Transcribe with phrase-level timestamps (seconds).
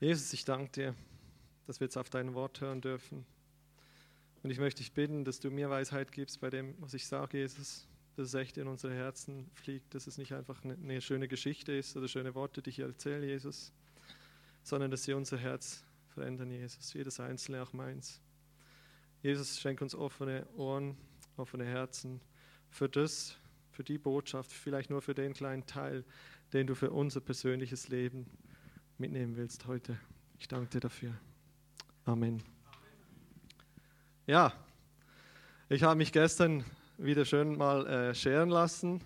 [0.00, 0.94] Jesus, ich danke dir,
[1.66, 3.26] dass wir jetzt auf dein Wort hören dürfen.
[4.42, 7.36] Und ich möchte dich bitten, dass du mir Weisheit gibst bei dem, was ich sage,
[7.36, 7.86] Jesus,
[8.16, 11.72] dass es echt in unsere Herzen fliegt, dass es nicht einfach eine, eine schöne Geschichte
[11.72, 13.74] ist oder schöne Worte, die ich erzähle, Jesus,
[14.62, 18.22] sondern dass sie unser Herz verändern, Jesus, jedes Einzelne, auch meins.
[19.20, 20.96] Jesus, schenk uns offene Ohren,
[21.36, 22.22] offene Herzen
[22.70, 23.36] für das,
[23.70, 26.06] für die Botschaft, vielleicht nur für den kleinen Teil,
[26.54, 28.24] den du für unser persönliches Leben
[29.00, 29.98] mitnehmen willst heute.
[30.38, 31.12] Ich danke dir dafür.
[32.04, 32.42] Amen.
[34.26, 34.52] Ja,
[35.70, 36.64] ich habe mich gestern
[36.98, 39.00] wieder schön mal äh, scheren lassen.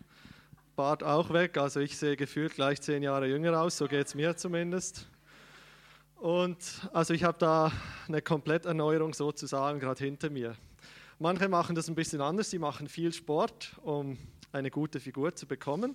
[0.74, 4.16] Bart auch weg, also ich sehe gefühlt gleich zehn Jahre jünger aus, so geht es
[4.16, 5.06] mir zumindest.
[6.16, 6.59] Und
[6.92, 7.70] also ich habe da
[8.09, 10.56] eine Kompletterneuerung sozusagen gerade hinter mir.
[11.20, 14.18] Manche machen das ein bisschen anders, sie machen viel Sport, um
[14.51, 15.95] eine gute Figur zu bekommen.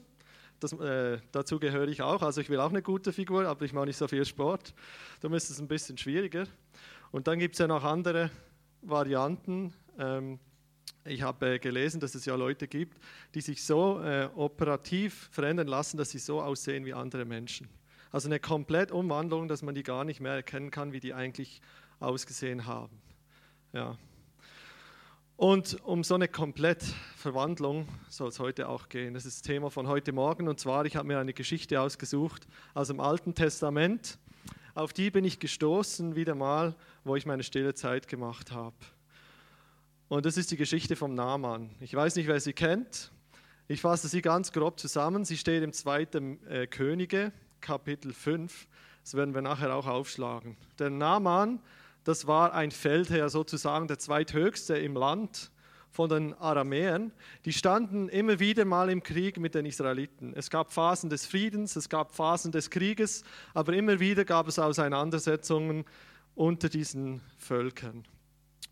[0.59, 2.21] Das, äh, dazu gehöre ich auch.
[2.21, 4.73] Also ich will auch eine gute Figur, aber ich mache nicht so viel Sport.
[5.21, 6.45] Darum ist es ein bisschen schwieriger.
[7.11, 8.29] Und dann gibt es ja noch andere
[8.81, 9.73] Varianten.
[9.97, 10.39] Ähm,
[11.05, 12.97] ich habe äh, gelesen, dass es ja Leute gibt,
[13.33, 17.69] die sich so äh, operativ verändern lassen, dass sie so aussehen wie andere Menschen.
[18.11, 21.61] Also eine komplett Umwandlung, dass man die gar nicht mehr erkennen kann, wie die eigentlich
[21.99, 23.01] ausgesehen haben.
[23.73, 23.97] Ja.
[25.39, 29.13] Und um so eine Komplettverwandlung soll es heute auch gehen.
[29.13, 30.49] Das ist das Thema von heute Morgen.
[30.49, 34.19] Und zwar, ich habe mir eine Geschichte ausgesucht aus dem Alten Testament.
[34.75, 38.75] Auf die bin ich gestoßen, wieder mal, wo ich meine stille Zeit gemacht habe.
[40.09, 41.69] Und das ist die Geschichte vom Naaman.
[41.79, 43.09] Ich weiß nicht, wer sie kennt.
[43.69, 45.23] Ich fasse sie ganz grob zusammen.
[45.23, 46.01] Sie steht im 2.
[46.49, 47.31] Äh, Könige,
[47.61, 48.67] Kapitel 5.
[49.03, 50.57] Das werden wir nachher auch aufschlagen.
[50.79, 51.61] Der Naaman
[52.09, 55.51] das war ein Feldherr sozusagen, der zweithöchste im Land
[55.91, 57.11] von den Aramäern.
[57.45, 60.33] Die standen immer wieder mal im Krieg mit den Israeliten.
[60.35, 64.57] Es gab Phasen des Friedens, es gab Phasen des Krieges, aber immer wieder gab es
[64.57, 65.85] Auseinandersetzungen
[66.33, 68.05] unter diesen Völkern.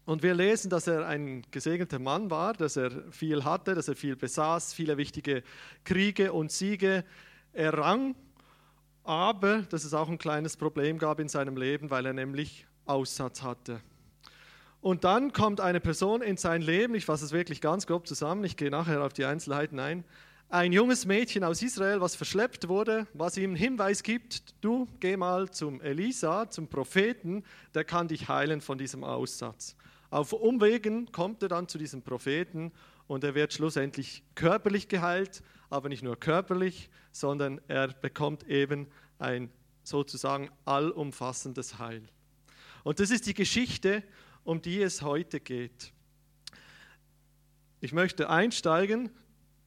[0.06, 3.96] Und wir lesen, dass er ein gesegneter Mann war, dass er viel hatte, dass er
[3.96, 5.44] viel besaß, viele wichtige
[5.84, 7.06] Kriege und Siege
[7.53, 8.16] errang,
[9.03, 13.42] aber dass es auch ein kleines Problem gab in seinem Leben, weil er nämlich Aussatz
[13.42, 13.81] hatte.
[14.81, 18.44] Und dann kommt eine Person in sein Leben, ich fasse es wirklich ganz grob zusammen,
[18.44, 20.03] ich gehe nachher auf die Einzelheiten ein,
[20.50, 25.18] ein junges Mädchen aus Israel, was verschleppt wurde, was ihm einen Hinweis gibt, du geh
[25.18, 27.44] mal zum Elisa, zum Propheten,
[27.74, 29.76] der kann dich heilen von diesem Aussatz.
[30.09, 32.72] Auf Umwegen kommt er dann zu diesem Propheten
[33.08, 38.88] und er wird schlussendlich körperlich geheilt, aber nicht nur körperlich, sondern er bekommt eben
[39.20, 39.52] ein
[39.84, 42.03] sozusagen allumfassendes Heil.
[42.84, 44.04] Und das ist die Geschichte,
[44.44, 45.92] um die es heute geht.
[47.80, 49.10] Ich möchte einsteigen.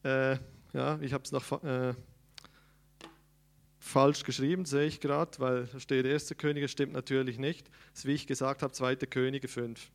[0.03, 0.39] Äh,
[0.73, 1.95] ja, ich habe es noch äh,
[3.79, 6.35] falsch geschrieben, sehe ich gerade, weil da steht 1.
[6.39, 7.69] Könige, stimmt natürlich nicht.
[7.91, 8.97] Das ist, wie ich gesagt habe, 2.
[8.97, 9.91] Könige 5.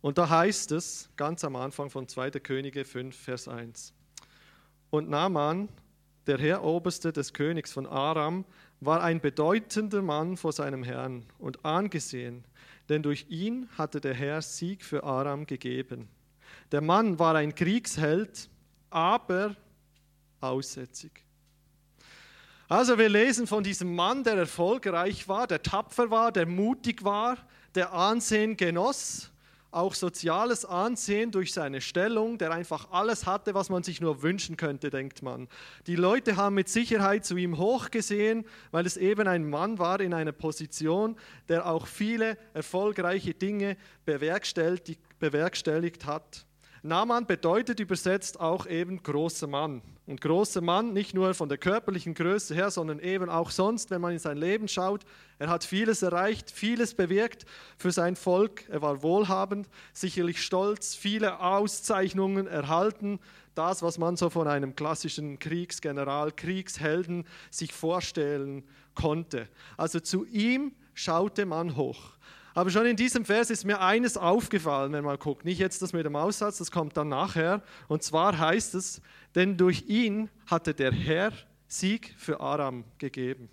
[0.00, 2.30] Und da heißt es, ganz am Anfang von 2.
[2.32, 3.92] Könige 5, Vers 1.
[4.90, 5.68] Und Naaman,
[6.26, 8.44] der Herroberste des Königs von Aram,
[8.80, 12.44] war ein bedeutender Mann vor seinem Herrn und angesehen,
[12.88, 16.08] denn durch ihn hatte der Herr Sieg für Aram gegeben.
[16.72, 18.48] Der Mann war ein Kriegsheld,
[18.90, 19.56] aber
[20.40, 21.24] aussätzig.
[22.68, 27.38] Also wir lesen von diesem Mann, der erfolgreich war, der tapfer war, der mutig war,
[27.74, 29.30] der Ansehen genoss
[29.70, 34.56] auch soziales Ansehen durch seine Stellung, der einfach alles hatte, was man sich nur wünschen
[34.56, 35.48] könnte, denkt man.
[35.86, 40.14] Die Leute haben mit Sicherheit zu ihm hochgesehen, weil es eben ein Mann war in
[40.14, 41.16] einer Position,
[41.48, 46.46] der auch viele erfolgreiche Dinge bewerkstelligt, hat.
[46.82, 49.82] Naaman bedeutet übersetzt auch eben großer Mann.
[50.08, 54.00] Und großer Mann nicht nur von der körperlichen Größe her, sondern eben auch sonst, wenn
[54.00, 55.04] man in sein Leben schaut.
[55.38, 57.44] Er hat vieles erreicht, vieles bewirkt
[57.76, 58.66] für sein Volk.
[58.70, 63.20] Er war wohlhabend, sicherlich stolz, viele Auszeichnungen erhalten.
[63.54, 68.64] Das, was man so von einem klassischen Kriegsgeneral, Kriegshelden sich vorstellen
[68.94, 69.46] konnte.
[69.76, 72.12] Also zu ihm schaute man hoch.
[72.58, 75.44] Aber schon in diesem Vers ist mir eines aufgefallen, wenn man guckt.
[75.44, 77.62] Nicht jetzt das mit dem Aussatz, das kommt dann nachher.
[77.86, 79.00] Und zwar heißt es,
[79.36, 81.32] denn durch ihn hatte der Herr
[81.68, 83.48] Sieg für Aram gegeben.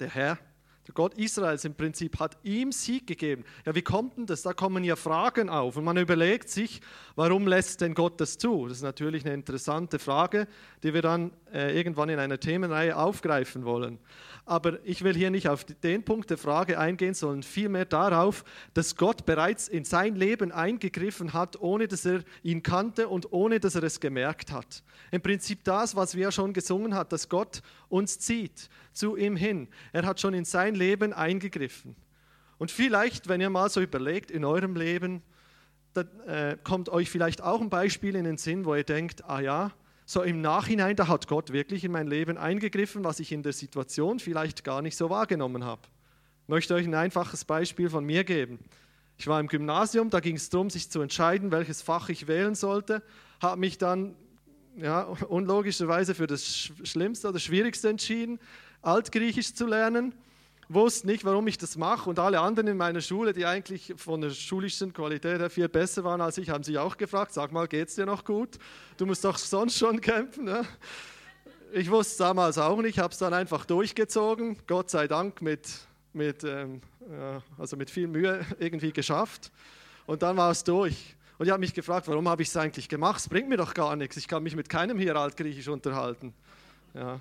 [0.00, 0.38] Der Herr,
[0.86, 3.44] der Gott Israels im Prinzip, hat ihm Sieg gegeben.
[3.64, 4.42] Ja, wie kommt denn das?
[4.42, 5.76] Da kommen ja Fragen auf.
[5.76, 6.80] Und man überlegt sich,
[7.16, 8.68] warum lässt denn Gott das zu?
[8.68, 10.46] Das ist natürlich eine interessante Frage,
[10.82, 13.98] die wir dann äh, irgendwann in einer Themenreihe aufgreifen wollen.
[14.46, 18.44] Aber ich will hier nicht auf den Punkt der Frage eingehen, sondern vielmehr darauf,
[18.74, 23.58] dass Gott bereits in sein Leben eingegriffen hat, ohne dass er ihn kannte und ohne
[23.58, 24.82] dass er es gemerkt hat.
[25.10, 27.62] Im Prinzip das, was wir schon gesungen haben, dass Gott
[27.94, 29.68] uns zieht, zu ihm hin.
[29.92, 31.94] Er hat schon in sein Leben eingegriffen.
[32.58, 35.22] Und vielleicht, wenn ihr mal so überlegt in eurem Leben,
[35.92, 39.40] dann äh, kommt euch vielleicht auch ein Beispiel in den Sinn, wo ihr denkt, ah
[39.40, 39.70] ja,
[40.06, 43.52] so im Nachhinein, da hat Gott wirklich in mein Leben eingegriffen, was ich in der
[43.52, 45.82] Situation vielleicht gar nicht so wahrgenommen habe.
[46.42, 48.58] Ich möchte euch ein einfaches Beispiel von mir geben.
[49.16, 52.56] Ich war im Gymnasium, da ging es darum, sich zu entscheiden, welches Fach ich wählen
[52.56, 53.02] sollte,
[53.40, 54.16] habe mich dann
[54.76, 56.44] ja, unlogischerweise für das
[56.84, 58.38] Schlimmste oder Schwierigste entschieden,
[58.82, 60.14] Altgriechisch zu lernen
[60.68, 62.08] wusste nicht, warum ich das mache.
[62.08, 66.04] Und alle anderen in meiner Schule, die eigentlich von der schulischen Qualität her viel besser
[66.04, 68.58] waren als ich, haben sich auch gefragt, sag mal, geht es dir noch gut?
[68.96, 70.44] Du musst doch sonst schon kämpfen.
[70.44, 70.64] Ne?
[71.72, 75.68] Ich wusste es damals auch nicht, habe es dann einfach durchgezogen, Gott sei Dank mit,
[76.12, 76.80] mit, ähm,
[77.10, 79.50] ja, also mit viel Mühe irgendwie geschafft.
[80.06, 81.16] Und dann war es durch.
[81.38, 83.20] Und ich habe mich gefragt, warum habe ich es eigentlich gemacht?
[83.20, 84.16] Es bringt mir doch gar nichts.
[84.16, 86.32] Ich kann mich mit keinem hier Altgriechisch unterhalten.
[86.94, 87.20] Ja.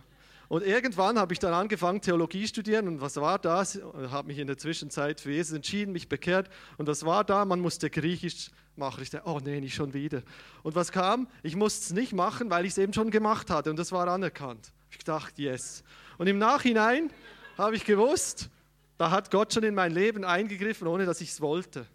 [0.50, 2.88] Und irgendwann habe ich dann angefangen, Theologie studieren.
[2.88, 3.76] Und was war das?
[3.76, 6.48] Ich habe mich in der Zwischenzeit für Jesus entschieden, mich bekehrt.
[6.78, 7.44] Und was war da?
[7.44, 9.02] Man musste Griechisch machen.
[9.02, 10.22] Ich dachte, oh nee, nicht schon wieder.
[10.62, 11.28] Und was kam?
[11.42, 13.72] Ich musste es nicht machen, weil ich es eben schon gemacht hatte.
[13.72, 14.72] Und das war anerkannt.
[14.92, 15.84] Ich dachte, yes.
[16.20, 17.10] Und im Nachhinein
[17.58, 18.50] habe ich gewusst,
[18.98, 21.88] da hat Gott schon in mein Leben eingegriffen, ohne dass ich es wollte.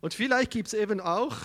[0.00, 1.36] Und vielleicht gibt es eben auch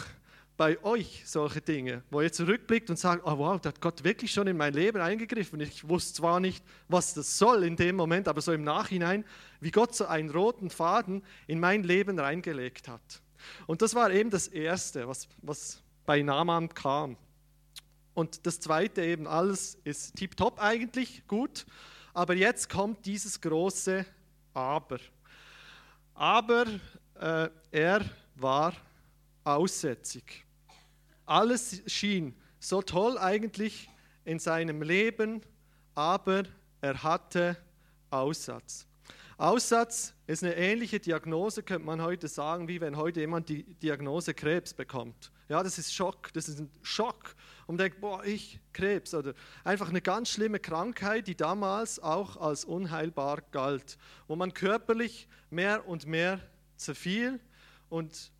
[0.55, 4.31] bei euch solche Dinge, wo ihr zurückblickt und sagt, oh wow, da hat Gott wirklich
[4.31, 5.59] schon in mein Leben eingegriffen.
[5.61, 9.25] Ich wusste zwar nicht, was das soll in dem Moment, aber so im Nachhinein,
[9.59, 13.21] wie Gott so einen roten Faden in mein Leben reingelegt hat.
[13.65, 17.17] Und das war eben das Erste, was, was bei Naaman kam.
[18.13, 21.65] Und das Zweite eben, alles ist tiptop eigentlich, gut,
[22.13, 24.05] aber jetzt kommt dieses große
[24.53, 24.99] Aber.
[26.13, 26.65] Aber
[27.19, 28.01] äh, er
[28.35, 28.73] war
[29.43, 30.45] aussätzig.
[31.25, 33.89] Alles schien so toll eigentlich
[34.25, 35.41] in seinem Leben,
[35.95, 36.43] aber
[36.81, 37.57] er hatte
[38.09, 38.85] Aussatz.
[39.37, 44.33] Aussatz ist eine ähnliche Diagnose, könnte man heute sagen, wie wenn heute jemand die Diagnose
[44.33, 45.31] Krebs bekommt.
[45.49, 47.35] Ja, das ist Schock, das ist ein Schock.
[47.65, 49.33] Und man denkt, boah, ich Krebs oder
[49.63, 53.97] einfach eine ganz schlimme Krankheit, die damals auch als unheilbar galt,
[54.27, 56.39] wo man körperlich mehr und mehr
[56.77, 57.39] zerfiel
[57.93, 58.31] und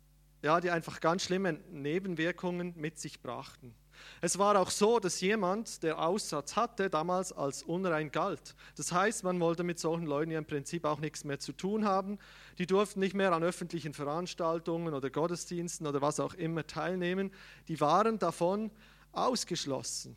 [0.42, 3.72] ja, die einfach ganz schlimme Nebenwirkungen mit sich brachten.
[4.20, 8.56] Es war auch so, dass jemand, der Aussatz hatte, damals als unrein galt.
[8.76, 11.84] Das heißt, man wollte mit solchen Leuten ja im Prinzip auch nichts mehr zu tun
[11.84, 12.18] haben.
[12.58, 17.30] Die durften nicht mehr an öffentlichen Veranstaltungen oder Gottesdiensten oder was auch immer teilnehmen.
[17.68, 18.72] Die waren davon
[19.12, 20.16] ausgeschlossen.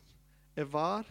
[0.56, 1.04] Er war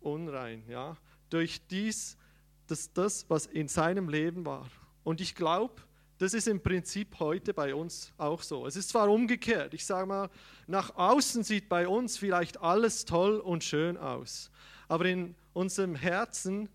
[0.00, 0.98] unrein, ja,
[1.30, 2.18] durch dies,
[2.66, 4.68] das, das, was in seinem Leben war.
[5.04, 5.82] Und ich glaube,
[6.22, 8.64] das ist im Prinzip heute bei uns auch so.
[8.64, 10.30] Es ist zwar umgekehrt, ich sage mal,
[10.68, 14.48] nach außen sieht bei uns vielleicht alles toll und schön aus,
[14.86, 16.68] aber in unserem Herzen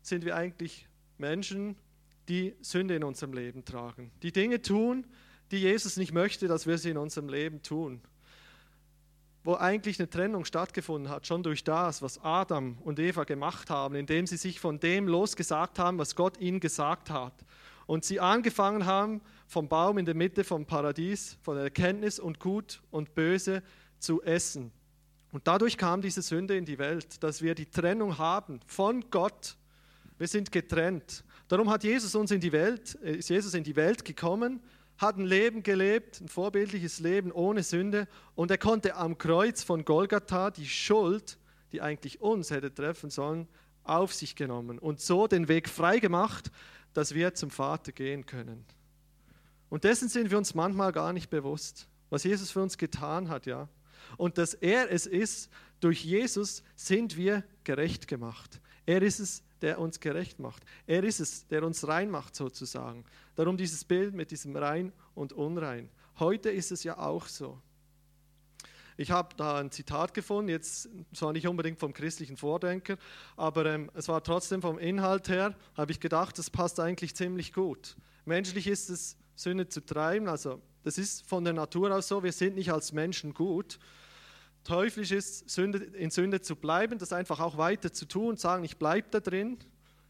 [0.00, 0.86] sind wir eigentlich
[1.18, 1.76] Menschen,
[2.28, 5.04] die Sünde in unserem Leben tragen, die Dinge tun,
[5.50, 8.00] die Jesus nicht möchte, dass wir sie in unserem Leben tun.
[9.42, 13.96] Wo eigentlich eine Trennung stattgefunden hat, schon durch das, was Adam und Eva gemacht haben,
[13.96, 17.34] indem sie sich von dem losgesagt haben, was Gott ihnen gesagt hat
[17.88, 22.82] und sie angefangen haben, vom Baum in der Mitte vom Paradies, von Erkenntnis und Gut
[22.90, 23.62] und Böse
[23.98, 24.70] zu essen.
[25.32, 29.56] Und dadurch kam diese Sünde in die Welt, dass wir die Trennung haben von Gott.
[30.18, 31.24] Wir sind getrennt.
[31.48, 34.60] Darum hat Jesus uns in die Welt, ist Jesus in die Welt gekommen,
[34.98, 39.86] hat ein Leben gelebt, ein vorbildliches Leben ohne Sünde und er konnte am Kreuz von
[39.86, 41.38] Golgatha die Schuld,
[41.72, 43.48] die eigentlich uns hätte treffen sollen,
[43.82, 46.50] auf sich genommen und so den Weg frei gemacht,
[46.94, 48.64] dass wir zum Vater gehen können.
[49.68, 53.46] Und dessen sind wir uns manchmal gar nicht bewusst, was Jesus für uns getan hat,
[53.46, 53.68] ja.
[54.16, 58.60] Und dass er es ist, durch Jesus sind wir gerecht gemacht.
[58.86, 60.62] Er ist es, der uns gerecht macht.
[60.86, 63.04] Er ist es, der uns rein macht sozusagen.
[63.34, 65.90] Darum dieses Bild mit diesem rein und unrein.
[66.18, 67.60] Heute ist es ja auch so.
[69.00, 72.98] Ich habe da ein Zitat gefunden, jetzt zwar nicht unbedingt vom christlichen Vordenker,
[73.36, 77.52] aber ähm, es war trotzdem vom Inhalt her, habe ich gedacht, das passt eigentlich ziemlich
[77.52, 77.96] gut.
[78.24, 82.32] Menschlich ist es, Sünde zu treiben, also das ist von der Natur aus so, wir
[82.32, 83.78] sind nicht als Menschen gut.
[84.64, 88.78] Teuflisch ist, Sünde, in Sünde zu bleiben, das einfach auch weiter zu tun sagen, ich
[88.78, 89.58] bleibe da drin.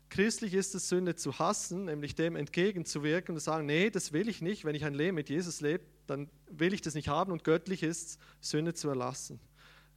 [0.09, 4.31] Christlich ist es, Sünde zu hassen, nämlich dem entgegenzuwirken und zu sagen, nee, das will
[4.31, 7.33] ich nicht, wenn ich ein Leben mit Jesus lebe, dann will ich das nicht haben
[7.33, 9.39] und göttlich ist, Sünde zu erlassen.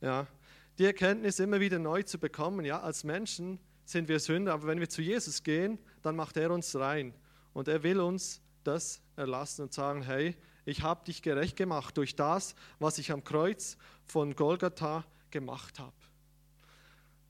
[0.01, 0.27] Ja.
[0.77, 4.80] Die Erkenntnis immer wieder neu zu bekommen, ja, als Menschen sind wir Sünder, aber wenn
[4.80, 7.13] wir zu Jesus gehen, dann macht er uns rein
[7.53, 12.15] und er will uns das erlassen und sagen, hey, ich habe dich gerecht gemacht durch
[12.15, 15.94] das, was ich am Kreuz von Golgatha gemacht habe.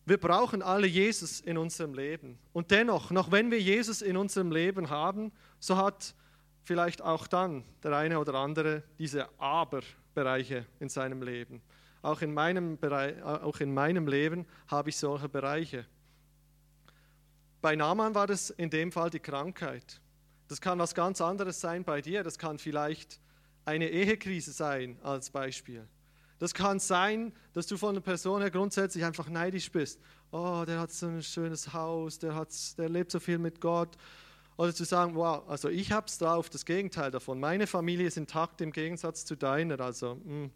[0.06, 2.38] Wir brauchen alle Jesus in unserem Leben.
[2.54, 6.16] Und dennoch, noch wenn wir Jesus in unserem Leben haben, so hat
[6.64, 11.62] vielleicht auch dann der eine oder andere diese Aber-Bereiche in seinem Leben.
[12.02, 15.86] Auch in meinem, Bereich, auch in meinem Leben habe ich solche Bereiche.
[17.62, 20.02] Bei Naaman war das in dem Fall die Krankheit.
[20.48, 22.24] Das kann was ganz anderes sein bei dir.
[22.24, 23.20] Das kann vielleicht
[23.66, 25.88] eine Ehekrise sein als Beispiel.
[26.40, 30.02] Das kann sein, dass du von einer Person her grundsätzlich einfach neidisch bist.
[30.32, 32.50] Oh, der hat so ein schönes Haus, der, hat,
[32.80, 33.96] der lebt so viel mit Gott.
[34.62, 37.40] Oder zu sagen, wow, also ich habe es drauf, das Gegenteil davon.
[37.40, 39.80] Meine Familie ist intakt im Gegensatz zu deiner.
[39.80, 40.24] Also, mh.
[40.24, 40.52] Hm.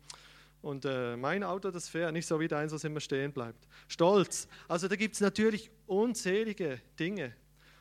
[0.62, 3.68] Und äh, mein Auto, das fährt nicht so wie deins, was immer stehen bleibt.
[3.88, 4.48] Stolz.
[4.68, 7.34] Also da gibt es natürlich unzählige Dinge.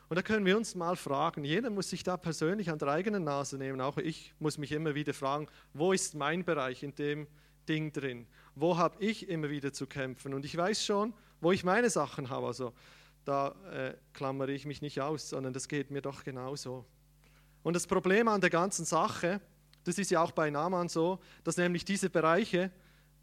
[0.09, 3.23] Und da können wir uns mal fragen, jeder muss sich da persönlich an der eigenen
[3.23, 3.79] Nase nehmen.
[3.79, 7.27] Auch ich muss mich immer wieder fragen, wo ist mein Bereich in dem
[7.69, 8.25] Ding drin?
[8.55, 10.33] Wo habe ich immer wieder zu kämpfen?
[10.33, 12.47] Und ich weiß schon, wo ich meine Sachen habe.
[12.47, 12.73] Also
[13.25, 16.85] da äh, klammere ich mich nicht aus, sondern das geht mir doch genauso.
[17.63, 19.41] Und das Problem an der ganzen Sache
[19.85, 22.71] das ist ja auch bei Naaman so, dass nämlich diese Bereiche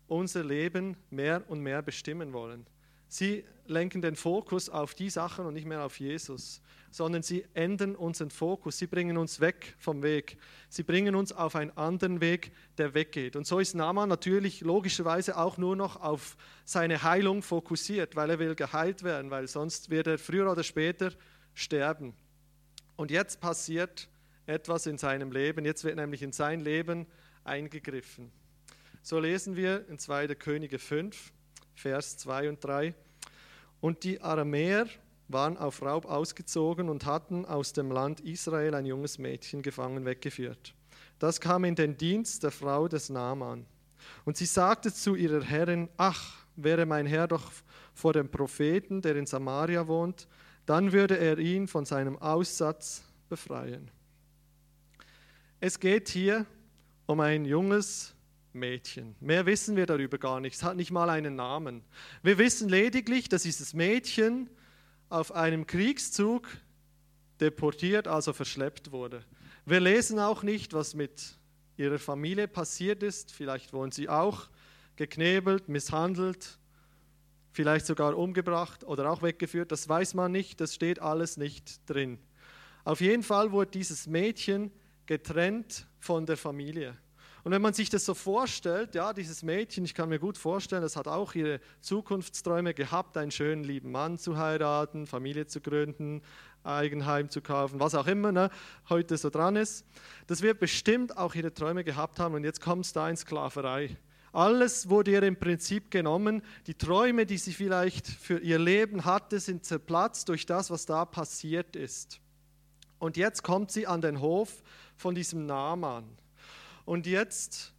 [0.06, 2.66] unser Leben mehr und mehr bestimmen wollen.
[3.12, 7.94] Sie lenken den Fokus auf die Sachen und nicht mehr auf Jesus, sondern sie ändern
[7.94, 8.78] unseren Fokus.
[8.78, 10.38] Sie bringen uns weg vom Weg.
[10.70, 13.36] Sie bringen uns auf einen anderen Weg, der weggeht.
[13.36, 18.38] Und so ist Naaman natürlich logischerweise auch nur noch auf seine Heilung fokussiert, weil er
[18.38, 21.12] will geheilt werden, weil sonst wird er früher oder später
[21.52, 22.14] sterben.
[22.96, 24.08] Und jetzt passiert
[24.46, 25.66] etwas in seinem Leben.
[25.66, 27.06] Jetzt wird nämlich in sein Leben
[27.44, 28.32] eingegriffen.
[29.02, 30.28] So lesen wir in 2.
[30.28, 31.30] Könige 5,
[31.74, 32.94] Vers 2 und 3.
[33.80, 34.86] Und die Aramäer
[35.28, 40.74] waren auf Raub ausgezogen und hatten aus dem Land Israel ein junges Mädchen gefangen weggeführt.
[41.18, 43.66] Das kam in den Dienst der Frau des Naaman.
[44.24, 47.50] Und sie sagte zu ihrer Herrin, ach, wäre mein Herr doch
[47.94, 50.28] vor dem Propheten, der in Samaria wohnt,
[50.66, 53.90] dann würde er ihn von seinem Aussatz befreien.
[55.60, 56.46] Es geht hier
[57.06, 58.14] um ein junges
[58.54, 59.16] Mädchen.
[59.20, 60.56] Mehr wissen wir darüber gar nicht.
[60.56, 61.82] Es hat nicht mal einen Namen.
[62.22, 64.50] Wir wissen lediglich, dass dieses Mädchen
[65.08, 66.48] auf einem Kriegszug
[67.40, 69.24] deportiert, also verschleppt wurde.
[69.64, 71.38] Wir lesen auch nicht, was mit
[71.76, 73.32] ihrer Familie passiert ist.
[73.32, 74.48] Vielleicht wurden sie auch
[74.96, 76.58] geknebelt, misshandelt,
[77.52, 79.72] vielleicht sogar umgebracht oder auch weggeführt.
[79.72, 82.18] Das weiß man nicht, das steht alles nicht drin.
[82.84, 84.72] Auf jeden Fall wurde dieses Mädchen
[85.06, 86.96] getrennt von der Familie.
[87.44, 90.82] Und wenn man sich das so vorstellt, ja, dieses Mädchen, ich kann mir gut vorstellen,
[90.82, 96.22] das hat auch ihre Zukunftsträume gehabt, einen schönen lieben Mann zu heiraten, Familie zu gründen,
[96.62, 98.50] Eigenheim zu kaufen, was auch immer ne,
[98.88, 99.84] heute so dran ist.
[100.28, 103.96] Das wird bestimmt auch ihre Träume gehabt haben und jetzt kommt es da in Sklaverei.
[104.32, 106.42] Alles wurde ihr im Prinzip genommen.
[106.66, 111.04] Die Träume, die sie vielleicht für ihr Leben hatte, sind zerplatzt durch das, was da
[111.04, 112.20] passiert ist.
[112.98, 114.62] Und jetzt kommt sie an den Hof
[114.96, 116.04] von diesem Naaman.
[116.84, 117.72] Und jetzt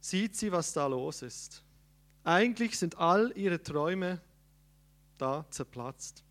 [0.00, 1.62] sieht sie, was da los ist.
[2.24, 4.20] Eigentlich sind all ihre Träume
[5.18, 6.24] da zerplatzt.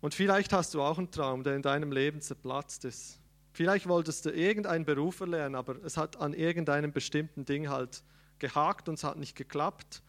[0.00, 3.20] Und vielleicht hast du auch einen Traum, der in deinem Leben zerplatzt ist.
[3.52, 8.04] Vielleicht wolltest du irgendeinen Beruf erlernen, aber es hat an irgendeinem bestimmten Ding halt
[8.38, 10.02] gehakt und es hat nicht geklappt.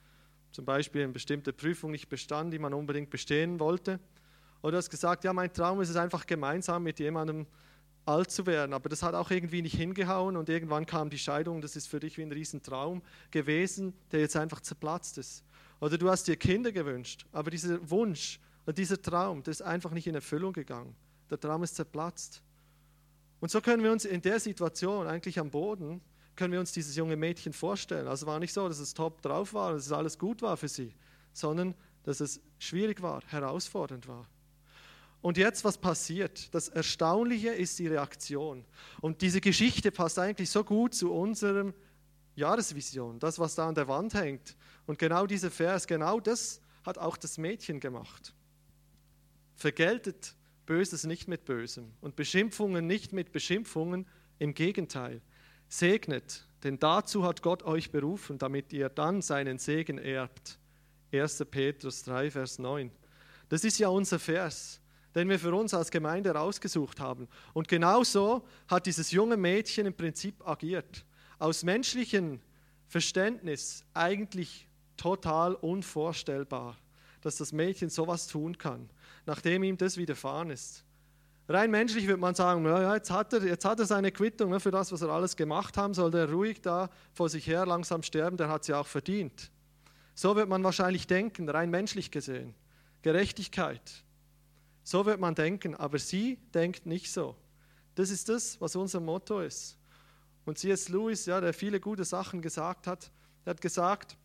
[0.51, 3.99] Zum Beispiel eine bestimmte Prüfung nicht bestanden, die man unbedingt bestehen wollte.
[4.61, 7.47] Oder du hast gesagt, ja, mein Traum ist es einfach gemeinsam mit jemandem
[8.09, 8.73] alt zu werden.
[8.73, 11.61] Aber das hat auch irgendwie nicht hingehauen und irgendwann kam die Scheidung.
[11.61, 13.01] Das ist für dich wie ein Riesentraum
[13.31, 15.43] gewesen, der jetzt einfach zerplatzt ist.
[15.79, 19.91] Oder du hast dir Kinder gewünscht, aber dieser Wunsch und dieser Traum, der ist einfach
[19.91, 20.95] nicht in Erfüllung gegangen.
[21.29, 22.41] Der Traum ist zerplatzt.
[23.39, 26.01] Und so können wir uns in der Situation eigentlich am Boden,
[26.35, 28.07] können wir uns dieses junge Mädchen vorstellen.
[28.07, 30.67] Also war nicht so, dass es top drauf war, dass es alles gut war für
[30.67, 30.93] sie,
[31.33, 34.27] sondern dass es schwierig war, herausfordernd war.
[35.21, 36.53] Und jetzt, was passiert?
[36.53, 38.65] Das Erstaunliche ist die Reaktion.
[39.01, 41.73] Und diese Geschichte passt eigentlich so gut zu unserem
[42.35, 44.55] Jahresvision, das, was da an der Wand hängt.
[44.85, 48.33] Und genau dieser Vers, genau das hat auch das Mädchen gemacht.
[49.55, 50.35] Vergeltet
[50.65, 54.05] Böses nicht mit Bösem und Beschimpfungen nicht mit Beschimpfungen,
[54.39, 55.21] im Gegenteil.
[55.67, 60.57] Segnet, denn dazu hat Gott euch berufen, damit ihr dann seinen Segen erbt.
[61.11, 61.45] 1.
[61.51, 62.89] Petrus 3, Vers 9.
[63.49, 64.79] Das ist ja unser Vers
[65.19, 67.27] den wir für uns als Gemeinde rausgesucht haben.
[67.53, 71.05] Und genauso hat dieses junge Mädchen im Prinzip agiert.
[71.38, 72.39] Aus menschlichem
[72.88, 76.77] Verständnis eigentlich total unvorstellbar,
[77.21, 78.89] dass das Mädchen sowas tun kann,
[79.25, 80.85] nachdem ihm das widerfahren ist.
[81.49, 84.59] Rein menschlich würde man sagen, ja, jetzt, hat er, jetzt hat er seine Quittung ne,
[84.59, 88.03] für das, was er alles gemacht haben, soll er ruhig da vor sich her langsam
[88.03, 89.51] sterben, der hat sie auch verdient.
[90.13, 92.53] So wird man wahrscheinlich denken, rein menschlich gesehen.
[93.01, 94.03] Gerechtigkeit.
[94.89, 97.36] So wird man denken, aber sie denkt nicht so.
[97.93, 99.77] Das ist das, was unser Motto ist.
[100.46, 100.89] Und C.S.
[100.89, 103.12] Lewis, ja, der viele gute Sachen gesagt hat,
[103.46, 104.17] der hat gesagt,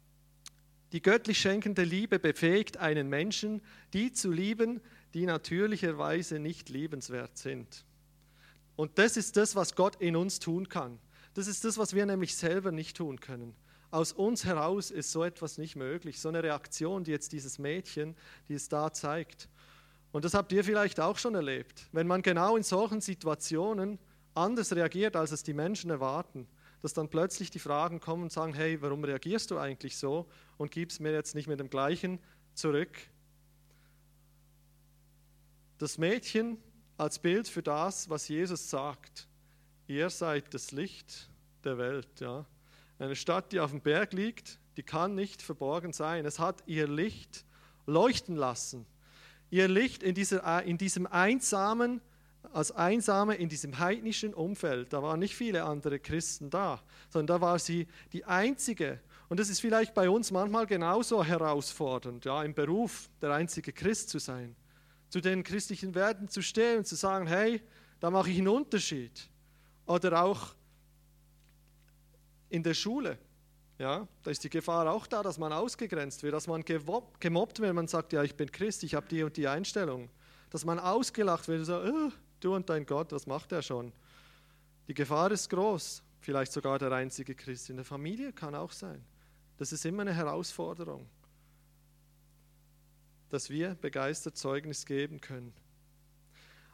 [0.92, 3.60] die göttlich schenkende Liebe befähigt einen Menschen,
[3.92, 4.80] die zu lieben,
[5.12, 7.84] die natürlicherweise nicht liebenswert sind.
[8.74, 10.98] Und das ist das, was Gott in uns tun kann.
[11.34, 13.54] Das ist das, was wir nämlich selber nicht tun können.
[13.90, 16.22] Aus uns heraus ist so etwas nicht möglich.
[16.22, 18.16] So eine Reaktion, die jetzt dieses Mädchen,
[18.48, 19.50] die es da zeigt.
[20.14, 21.88] Und das habt ihr vielleicht auch schon erlebt.
[21.90, 23.98] Wenn man genau in solchen Situationen
[24.32, 26.46] anders reagiert, als es die Menschen erwarten,
[26.82, 30.70] dass dann plötzlich die Fragen kommen und sagen, hey, warum reagierst du eigentlich so und
[30.70, 32.20] gibst mir jetzt nicht mit dem gleichen
[32.54, 32.96] zurück.
[35.78, 36.58] Das Mädchen
[36.96, 39.26] als Bild für das, was Jesus sagt.
[39.88, 41.28] Ihr seid das Licht
[41.64, 42.20] der Welt.
[42.20, 42.46] Ja.
[43.00, 46.24] Eine Stadt, die auf dem Berg liegt, die kann nicht verborgen sein.
[46.24, 47.44] Es hat ihr Licht
[47.86, 48.86] leuchten lassen.
[49.54, 52.00] Ihr Licht in, dieser, in diesem einsamen,
[52.52, 54.92] als Einsame in diesem heidnischen Umfeld.
[54.92, 58.98] Da waren nicht viele andere Christen da, sondern da war sie die einzige.
[59.28, 64.08] Und das ist vielleicht bei uns manchmal genauso herausfordernd, ja, im Beruf der einzige Christ
[64.08, 64.56] zu sein
[65.08, 67.62] zu den christlichen Werten zu stehen und zu sagen, hey,
[68.00, 69.30] da mache ich einen Unterschied.
[69.86, 70.56] Oder auch
[72.48, 73.16] in der Schule.
[73.78, 77.74] Ja, da ist die Gefahr auch da, dass man ausgegrenzt wird, dass man gemobbt wird,
[77.74, 80.10] man sagt, ja, ich bin Christ, ich habe die und die Einstellung.
[80.50, 83.92] Dass man ausgelacht wird sagt, oh, du und dein Gott, was macht er schon?
[84.86, 87.70] Die Gefahr ist groß, vielleicht sogar der einzige Christ.
[87.70, 89.04] In der Familie kann auch sein.
[89.56, 91.08] Das ist immer eine Herausforderung
[93.34, 95.52] dass wir begeistert Zeugnis geben können.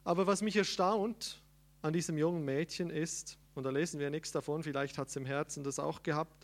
[0.04, 1.40] Aber was mich erstaunt
[1.80, 5.24] an diesem jungen Mädchen ist, und da lesen wir nichts davon, vielleicht hat es im
[5.24, 6.39] Herzen das auch gehabt,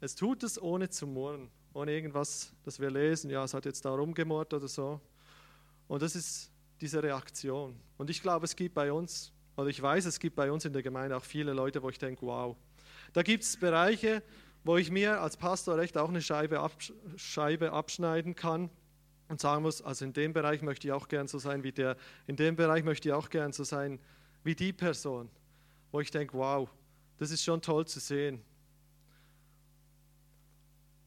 [0.00, 3.84] es tut es ohne zu murren, ohne irgendwas, das wir lesen, ja, es hat jetzt
[3.84, 5.00] da rumgemurrt oder so.
[5.88, 7.78] Und das ist diese Reaktion.
[7.98, 10.72] Und ich glaube, es gibt bei uns, oder ich weiß, es gibt bei uns in
[10.72, 12.56] der Gemeinde auch viele Leute, wo ich denke, wow.
[13.12, 14.22] Da gibt es Bereiche,
[14.64, 18.70] wo ich mir als Pastor recht auch eine Scheibe, absch Scheibe abschneiden kann
[19.28, 21.96] und sagen muss, also in dem Bereich möchte ich auch gern so sein wie der,
[22.26, 24.00] in dem Bereich möchte ich auch gern so sein
[24.44, 25.30] wie die Person,
[25.92, 26.68] wo ich denke, wow,
[27.18, 28.42] das ist schon toll zu sehen.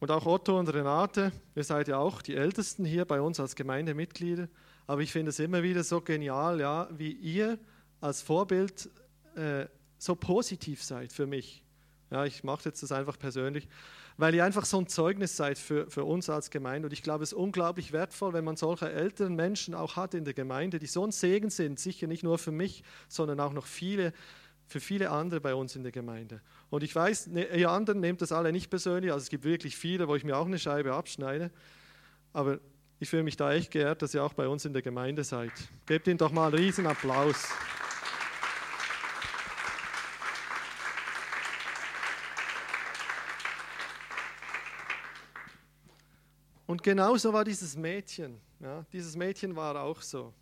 [0.03, 3.55] Und auch Otto und Renate, ihr seid ja auch die Ältesten hier bei uns als
[3.55, 4.49] Gemeindemitglieder,
[4.85, 7.57] aber ich finde es immer wieder so genial, ja, wie ihr
[8.01, 8.89] als Vorbild
[9.37, 9.65] äh,
[9.97, 11.63] so positiv seid für mich.
[12.11, 13.69] Ja, ich mache jetzt das einfach persönlich
[14.17, 16.87] weil ihr einfach so ein Zeugnis seid für, für uns als Gemeinde.
[16.87, 20.25] Und ich glaube, es ist unglaublich wertvoll, wenn man solche älteren Menschen auch hat in
[20.25, 23.65] der Gemeinde, die so ein Segen sind, sicher nicht nur für mich, sondern auch noch
[23.65, 24.13] viele,
[24.67, 26.41] für viele andere bei uns in der Gemeinde.
[26.69, 29.75] Und ich weiß, ne, ihr anderen nehmt das alle nicht persönlich, also es gibt wirklich
[29.75, 31.51] viele, wo ich mir auch eine Scheibe abschneide,
[32.31, 32.59] aber
[32.99, 35.51] ich fühle mich da echt geehrt, dass ihr auch bei uns in der Gemeinde seid.
[35.85, 37.49] Gebt ihnen doch mal einen riesen Applaus.
[46.65, 48.39] Und genauso war dieses Mädchen.
[48.59, 50.33] Ja, dieses Mädchen war auch so.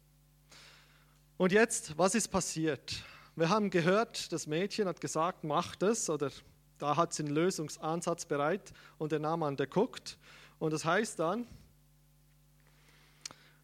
[1.37, 3.03] Und jetzt, was ist passiert?
[3.41, 6.29] Wir haben gehört, das Mädchen hat gesagt, mach das, oder
[6.77, 10.19] da hat sie einen Lösungsansatz bereit und der Naaman, der guckt.
[10.59, 11.47] Und das heißt dann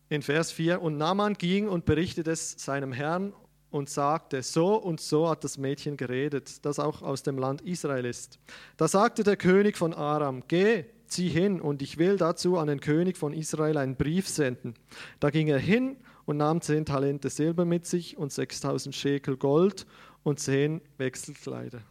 [0.10, 3.34] in Vers 4, und Naaman ging und berichtete es seinem Herrn
[3.70, 8.06] und sagte, so und so hat das Mädchen geredet, das auch aus dem Land Israel
[8.06, 8.40] ist.
[8.78, 12.80] Da sagte der König von Aram, geh, zieh hin und ich will dazu an den
[12.80, 14.74] König von Israel einen Brief senden.
[15.20, 19.88] Da ging er hin und nahm zehn Talente Silber mit sich und 6000 Schekel Gold
[20.24, 21.82] und zehn Wechselkleider.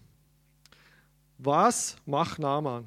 [1.38, 2.85] Was macht Naaman?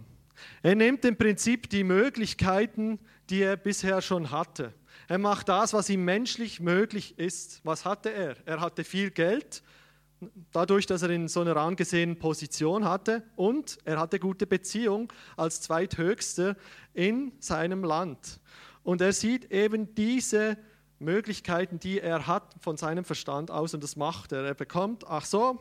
[0.61, 2.99] Er nimmt im Prinzip die Möglichkeiten,
[3.31, 4.73] die er bisher schon hatte.
[5.07, 7.61] Er macht das, was ihm menschlich möglich ist.
[7.63, 8.35] Was hatte er?
[8.45, 9.63] Er hatte viel Geld,
[10.51, 15.61] dadurch, dass er in so einer angesehenen Position hatte und er hatte gute Beziehung als
[15.61, 16.55] zweithöchster
[16.93, 18.39] in seinem Land.
[18.83, 20.57] Und er sieht eben diese
[20.99, 24.43] Möglichkeiten, die er hat von seinem Verstand aus und das macht er.
[24.43, 25.59] Er bekommt, ach so,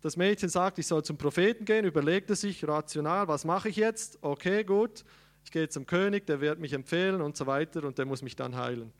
[0.00, 3.76] das Mädchen sagt, ich soll zum Propheten gehen, überlegt er sich rational, was mache ich
[3.76, 4.18] jetzt?
[4.22, 5.04] Okay, gut,
[5.44, 8.36] ich gehe zum König, der wird mich empfehlen und so weiter und der muss mich
[8.36, 8.92] dann heilen.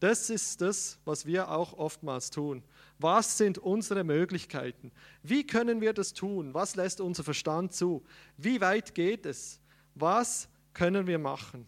[0.00, 2.62] Das ist das, was wir auch oftmals tun.
[2.98, 4.92] Was sind unsere Möglichkeiten?
[5.22, 6.54] Wie können wir das tun?
[6.54, 8.04] Was lässt unser Verstand zu?
[8.36, 9.60] Wie weit geht es?
[9.94, 11.66] Was können wir machen?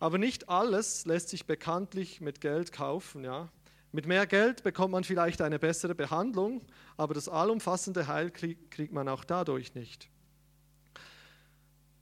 [0.00, 3.22] Aber nicht alles lässt sich bekanntlich mit Geld kaufen.
[3.22, 3.50] Ja?
[3.92, 6.62] Mit mehr Geld bekommt man vielleicht eine bessere Behandlung,
[6.96, 10.08] aber das allumfassende Heil kriegt man auch dadurch nicht.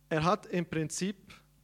[0.08, 1.16] Er hat im Prinzip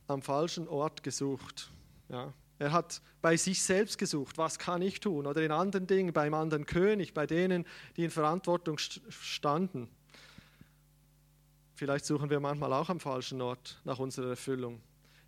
[0.09, 1.71] am falschen Ort gesucht.
[2.09, 2.35] Ja.
[2.59, 5.27] Er hat bei sich selbst gesucht, was kann ich tun?
[5.27, 7.65] Oder in anderen Dingen, beim anderen König, bei denen,
[7.97, 9.89] die in Verantwortung standen.
[11.75, 14.81] Vielleicht suchen wir manchmal auch am falschen Ort nach unserer Erfüllung.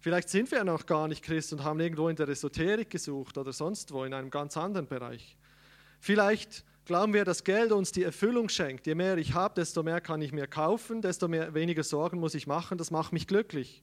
[0.07, 3.53] Vielleicht sind wir noch gar nicht Christ und haben irgendwo in der Esoterik gesucht oder
[3.53, 5.37] sonst wo in einem ganz anderen Bereich.
[5.99, 8.87] Vielleicht glauben wir, dass Geld uns die Erfüllung schenkt.
[8.87, 12.37] Je mehr ich habe, desto mehr kann ich mir kaufen, desto mehr, weniger Sorgen muss
[12.37, 12.79] ich machen.
[12.79, 13.83] Das macht mich glücklich.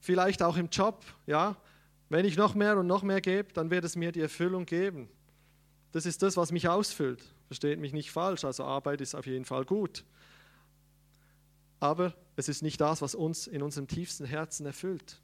[0.00, 1.58] Vielleicht auch im Job, ja.
[2.08, 5.10] Wenn ich noch mehr und noch mehr gebe, dann wird es mir die Erfüllung geben.
[5.92, 7.22] Das ist das, was mich ausfüllt.
[7.48, 8.46] Versteht mich nicht falsch.
[8.46, 10.04] Also Arbeit ist auf jeden Fall gut.
[11.80, 15.20] Aber es ist nicht das, was uns in unserem tiefsten Herzen erfüllt.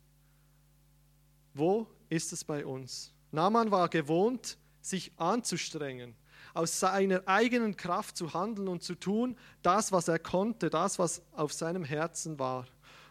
[1.55, 3.13] Wo ist es bei uns?
[3.31, 6.15] Naaman war gewohnt, sich anzustrengen,
[6.55, 11.23] aus seiner eigenen Kraft zu handeln und zu tun, das, was er konnte, das, was
[11.33, 12.67] auf seinem Herzen war.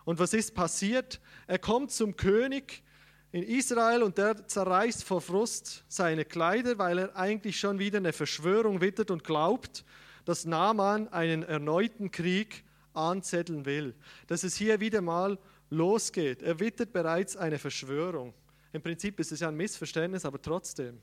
[0.05, 1.19] Und was ist passiert?
[1.47, 2.83] Er kommt zum König
[3.31, 8.13] in Israel und der zerreißt vor Frust seine Kleider, weil er eigentlich schon wieder eine
[8.13, 9.85] Verschwörung wittert und glaubt,
[10.25, 13.95] dass Naaman einen erneuten Krieg anzetteln will.
[14.27, 15.37] Dass es hier wieder mal
[15.69, 16.41] losgeht.
[16.41, 18.33] Er wittert bereits eine Verschwörung.
[18.73, 20.99] Im Prinzip ist es ja ein Missverständnis, aber trotzdem.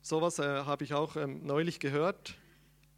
[0.00, 2.34] Sowas äh, habe ich auch ähm, neulich gehört.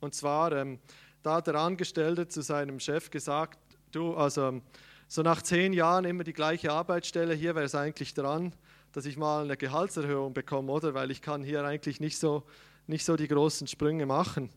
[0.00, 0.78] Und zwar, ähm,
[1.22, 3.58] da hat der Angestellte zu seinem Chef gesagt,
[3.92, 4.60] du, also
[5.08, 8.54] so nach zehn Jahren immer die gleiche Arbeitsstelle, hier wäre es eigentlich dran,
[8.92, 10.94] dass ich mal eine Gehaltserhöhung bekomme, oder?
[10.94, 12.44] Weil ich kann hier eigentlich nicht so,
[12.86, 14.50] nicht so die großen Sprünge machen.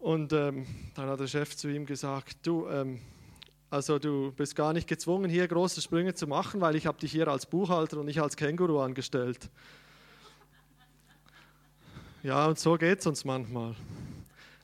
[0.00, 3.00] Und ähm, dann hat der Chef zu ihm gesagt, du, ähm,
[3.68, 7.12] also du bist gar nicht gezwungen, hier große Sprünge zu machen, weil ich habe dich
[7.12, 9.50] hier als Buchhalter und nicht als Känguru angestellt.
[12.22, 13.74] Ja, und so geht es uns manchmal.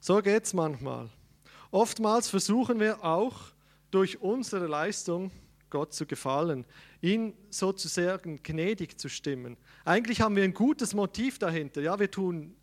[0.00, 1.10] So geht es manchmal.
[1.70, 3.34] Oftmals versuchen wir auch
[3.90, 5.30] durch unsere Leistung
[5.68, 6.64] Gott zu gefallen,
[7.02, 9.58] ihn sozusagen gnädig zu stimmen.
[9.84, 11.82] Eigentlich haben wir ein gutes Motiv dahinter.
[11.82, 12.56] Ja, wir tun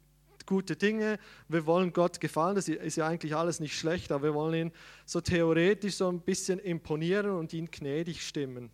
[0.45, 4.33] gute Dinge, wir wollen Gott gefallen, das ist ja eigentlich alles nicht schlecht, aber wir
[4.33, 4.71] wollen ihn
[5.05, 8.69] so theoretisch so ein bisschen imponieren und ihn gnädig stimmen.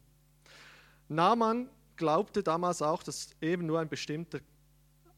[1.07, 4.39] Naaman glaubte damals auch, dass eben nur ein bestimmter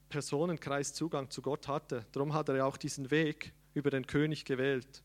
[0.09, 2.05] Personenkreis Zugang zu Gott hatte.
[2.11, 5.03] Darum hat er ja auch diesen Weg über den König gewählt.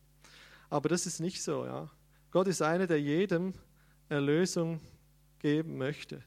[0.69, 1.65] Aber das ist nicht so.
[1.65, 1.91] Ja.
[2.31, 3.55] Gott ist einer, der jedem
[4.09, 4.81] Erlösung
[5.39, 6.23] geben möchte.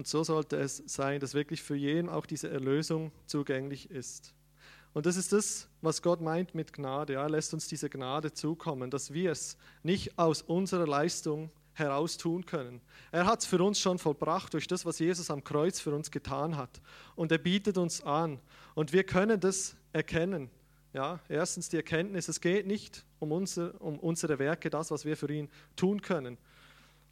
[0.00, 4.32] Und so sollte es sein, dass wirklich für jeden auch diese Erlösung zugänglich ist.
[4.94, 7.16] Und das ist das, was Gott meint mit Gnade.
[7.16, 12.46] Er lässt uns diese Gnade zukommen, dass wir es nicht aus unserer Leistung heraus tun
[12.46, 12.80] können.
[13.12, 16.10] Er hat es für uns schon vollbracht durch das, was Jesus am Kreuz für uns
[16.10, 16.80] getan hat.
[17.14, 18.40] Und er bietet uns an.
[18.74, 20.48] Und wir können das erkennen.
[20.94, 25.18] Ja, erstens die Erkenntnis, es geht nicht um, unser, um unsere Werke, das, was wir
[25.18, 26.38] für ihn tun können.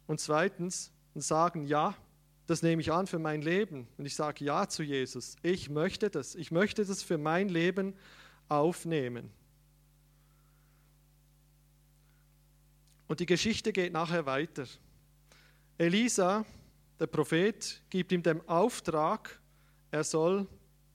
[0.07, 1.93] Und zweitens sagen, ja,
[2.49, 3.87] das nehme ich an für mein Leben.
[3.97, 5.35] Und ich sage ja zu Jesus.
[5.43, 6.33] Ich möchte das.
[6.33, 7.93] Ich möchte das für mein Leben
[8.47, 9.29] aufnehmen.
[13.07, 14.65] Und die Geschichte geht nachher weiter.
[15.77, 16.43] Elisa,
[16.99, 19.39] der Prophet, gibt ihm den Auftrag,
[19.91, 20.47] er soll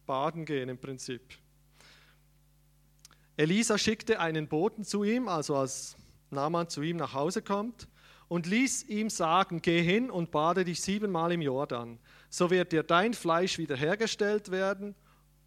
[0.07, 1.23] baden gehen im Prinzip.
[3.37, 5.97] Elisa schickte einen Boten zu ihm, also als
[6.31, 7.89] Naaman zu ihm nach Hause kommt,
[8.29, 11.99] und ließ ihm sagen, geh hin und bade dich siebenmal im Jordan,
[12.31, 14.95] so wird dir dein Fleisch wiederhergestellt werden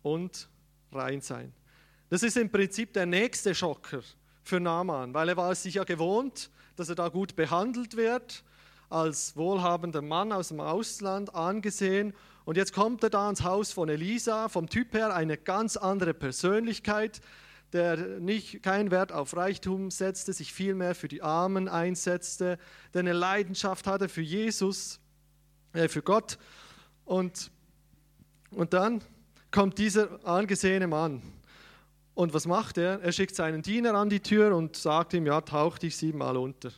[0.01, 0.49] und
[0.91, 1.53] rein sein.
[2.09, 4.01] Das ist im Prinzip der nächste Schocker
[4.43, 8.43] für Naaman, weil er war es sich ja gewohnt, dass er da gut behandelt wird,
[8.89, 12.13] als wohlhabender Mann aus dem Ausland angesehen.
[12.45, 16.13] Und jetzt kommt er da ans Haus von Elisa, vom Typ her eine ganz andere
[16.13, 17.19] Persönlichkeit,
[17.73, 22.57] der nicht keinen Wert auf Reichtum setzte, sich vielmehr für die Armen einsetzte,
[22.93, 24.99] der eine Leidenschaft hatte für Jesus,
[25.73, 26.37] äh, für Gott.
[27.05, 27.51] Und,
[28.51, 29.01] und dann
[29.51, 31.21] kommt dieser angesehene Mann.
[32.13, 32.99] Und was macht er?
[33.01, 36.69] Er schickt seinen Diener an die Tür und sagt ihm, ja, tauch dich siebenmal unter.
[36.69, 36.75] Das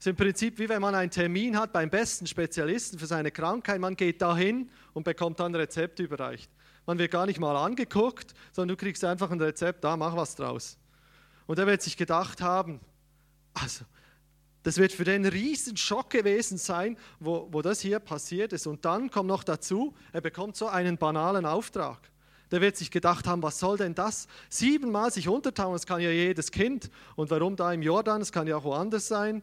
[0.00, 3.80] ist im Prinzip wie wenn man einen Termin hat beim besten Spezialisten für seine Krankheit.
[3.80, 6.50] Man geht dahin und bekommt dann ein Rezept überreicht.
[6.86, 10.34] Man wird gar nicht mal angeguckt, sondern du kriegst einfach ein Rezept, da mach was
[10.34, 10.76] draus.
[11.46, 12.80] Und er wird sich gedacht haben,
[13.54, 13.84] also
[14.62, 18.66] das wird für den riesen Schock gewesen sein, wo, wo das hier passiert ist.
[18.66, 21.98] Und dann kommt noch dazu, er bekommt so einen banalen Auftrag.
[22.52, 24.28] Der wird sich gedacht haben, was soll denn das?
[24.50, 26.90] Siebenmal sich untertauchen, das kann ja jedes Kind.
[27.16, 28.20] Und warum da im Jordan?
[28.20, 29.42] Das kann ja auch woanders sein.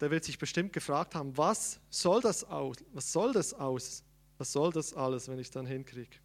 [0.00, 2.76] Der wird sich bestimmt gefragt haben, was soll das aus?
[2.92, 4.04] Was soll das aus?
[4.38, 6.16] Was soll das alles, wenn ich es dann hinkriege?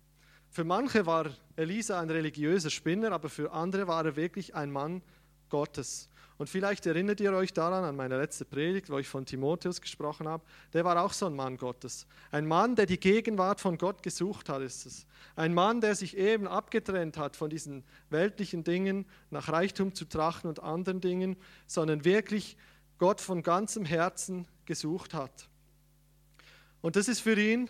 [0.49, 5.01] Für manche war Elisa ein religiöser Spinner, aber für andere war er wirklich ein Mann
[5.49, 6.09] Gottes.
[6.39, 10.25] Und vielleicht erinnert ihr euch daran, an meine letzte Predigt, wo ich von Timotheus gesprochen
[10.25, 10.41] habe.
[10.71, 12.07] Der war auch so ein Mann Gottes.
[12.31, 15.05] Ein Mann, der die Gegenwart von Gott gesucht hat, ist es.
[15.35, 20.47] Ein Mann, der sich eben abgetrennt hat von diesen weltlichen Dingen, nach Reichtum zu trachten
[20.47, 21.35] und anderen Dingen,
[21.67, 22.55] sondern wirklich
[22.99, 25.49] Gott von ganzem Herzen gesucht hat.
[26.81, 27.69] Und das ist für ihn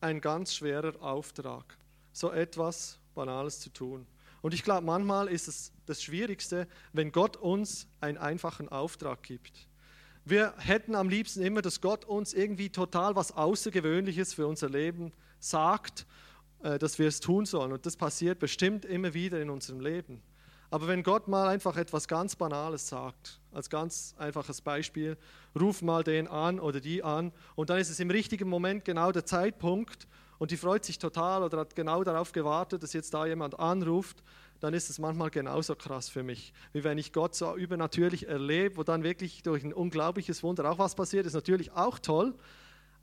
[0.00, 1.76] ein ganz schwerer Auftrag,
[2.12, 4.06] so etwas Banales zu tun.
[4.42, 9.68] Und ich glaube, manchmal ist es das Schwierigste, wenn Gott uns einen einfachen Auftrag gibt.
[10.24, 15.12] Wir hätten am liebsten immer, dass Gott uns irgendwie total was Außergewöhnliches für unser Leben
[15.38, 16.06] sagt,
[16.62, 17.72] äh, dass wir es tun sollen.
[17.72, 20.22] Und das passiert bestimmt immer wieder in unserem Leben.
[20.70, 25.16] Aber wenn Gott mal einfach etwas ganz Banales sagt, als ganz einfaches Beispiel,
[25.58, 29.12] ruf mal den an oder die an und dann ist es im richtigen Moment genau
[29.12, 30.06] der Zeitpunkt
[30.38, 34.22] und die freut sich total oder hat genau darauf gewartet, dass jetzt da jemand anruft,
[34.60, 38.76] dann ist es manchmal genauso krass für mich, wie wenn ich Gott so übernatürlich erlebe,
[38.76, 42.34] wo dann wirklich durch ein unglaubliches Wunder auch was passiert, ist natürlich auch toll,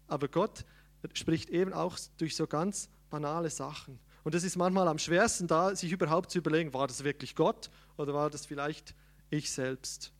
[0.07, 0.65] aber Gott
[1.13, 3.99] spricht eben auch durch so ganz banale Sachen.
[4.23, 7.69] Und es ist manchmal am schwersten da, sich überhaupt zu überlegen, war das wirklich Gott
[7.97, 8.93] oder war das vielleicht
[9.29, 10.11] ich selbst?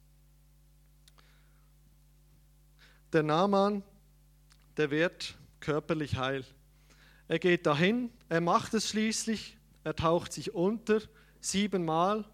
[3.13, 3.83] Der Naaman,
[4.75, 6.43] der wird körperlich heil.
[7.29, 11.01] Er geht dahin, er macht es schließlich, er taucht sich unter
[11.39, 12.25] siebenmal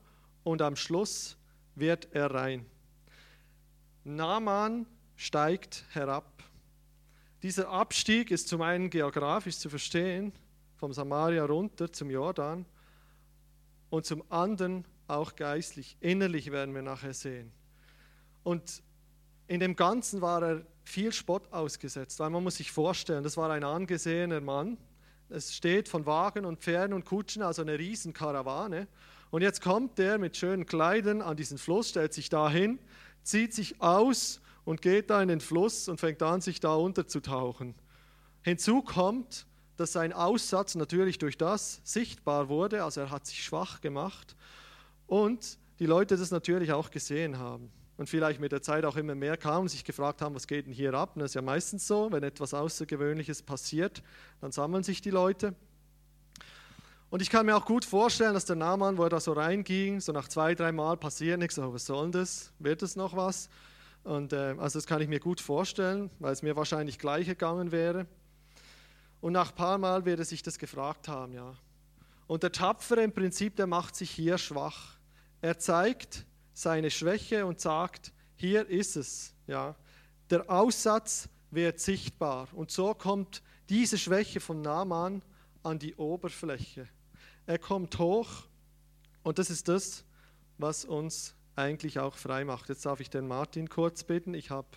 [0.44, 1.38] und am Schluss
[1.76, 2.66] wird er rein.
[4.04, 6.44] Naaman steigt herab.
[7.44, 10.34] Dieser Abstieg ist zum einen geografisch zu verstehen,
[10.76, 12.66] vom Samaria runter zum Jordan
[13.90, 17.52] und zum anderen auch geistlich, innerlich werden wir nachher sehen.
[18.44, 18.82] Und
[19.48, 23.50] in dem Ganzen war er viel Spott ausgesetzt, weil man muss sich vorstellen, das war
[23.50, 24.78] ein angesehener Mann.
[25.30, 28.88] Es steht von Wagen und Pferden und Kutschen, also eine riesen Karawane.
[29.32, 32.80] Und jetzt kommt er mit schönen Kleidern an diesen Fluss, stellt sich da hin,
[33.24, 37.74] zieht sich aus und geht da in den Fluss und fängt an, sich da unterzutauchen.
[38.44, 43.82] Hinzu kommt, dass sein Aussatz natürlich durch das sichtbar wurde, also er hat sich schwach
[43.82, 44.36] gemacht
[45.08, 49.16] und die Leute das natürlich auch gesehen haben und vielleicht mit der Zeit auch immer
[49.16, 51.12] mehr kamen und sich gefragt haben, was geht denn hier ab?
[51.16, 54.02] Und das ist ja meistens so, wenn etwas Außergewöhnliches passiert,
[54.42, 55.56] dann sammeln sich die Leute.
[57.10, 60.00] Und ich kann mir auch gut vorstellen, dass der Nahmann, wo er da so reinging,
[60.00, 62.52] so nach zwei, drei Mal passiert nichts, so, was soll das?
[62.58, 63.50] Wird es noch was?
[64.04, 67.72] Und äh, also das kann ich mir gut vorstellen, weil es mir wahrscheinlich gleich gegangen
[67.72, 68.08] wäre.
[69.22, 71.54] Und nach ein paar Mal wird er sich das gefragt haben, ja.
[72.26, 74.98] Und der Tapfere im Prinzip, der macht sich hier schwach.
[75.42, 79.76] Er zeigt seine Schwäche und sagt, hier ist es, ja.
[80.30, 82.48] Der Aussatz wird sichtbar.
[82.54, 85.22] Und so kommt diese Schwäche von Naaman
[85.64, 86.88] an die Oberfläche.
[87.46, 88.30] Er kommt hoch
[89.24, 90.06] und das ist das,
[90.58, 92.70] was uns eigentlich auch frei macht.
[92.70, 94.34] Jetzt darf ich den Martin kurz bitten.
[94.34, 94.68] Ich habe,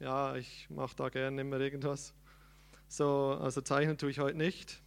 [0.00, 2.14] ja, ich mache da gerne immer irgendwas.
[2.88, 4.82] So, also zeichnen tue ich heute nicht.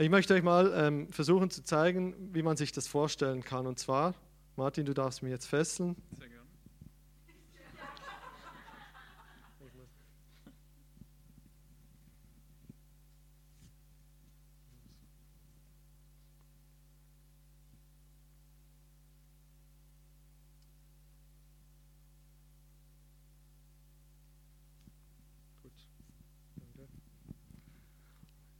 [0.00, 3.66] Ich möchte euch mal ähm, versuchen zu zeigen, wie man sich das vorstellen kann.
[3.66, 4.14] Und zwar,
[4.56, 5.94] Martin, du darfst mich jetzt fesseln.
[6.18, 6.40] Sehr gerne.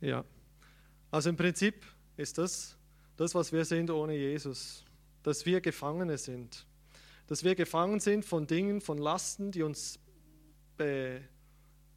[0.02, 0.24] Ja,
[1.10, 1.84] also im Prinzip
[2.16, 2.76] ist das
[3.20, 4.82] das, was wir sind ohne Jesus,
[5.22, 6.64] dass wir Gefangene sind,
[7.26, 9.98] dass wir gefangen sind von Dingen, von Lasten, die uns
[10.78, 11.20] be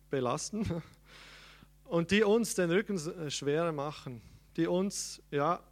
[0.10, 0.84] belasten
[1.86, 4.22] und die uns den Rücken äh, schwerer machen,
[4.58, 5.64] die uns ja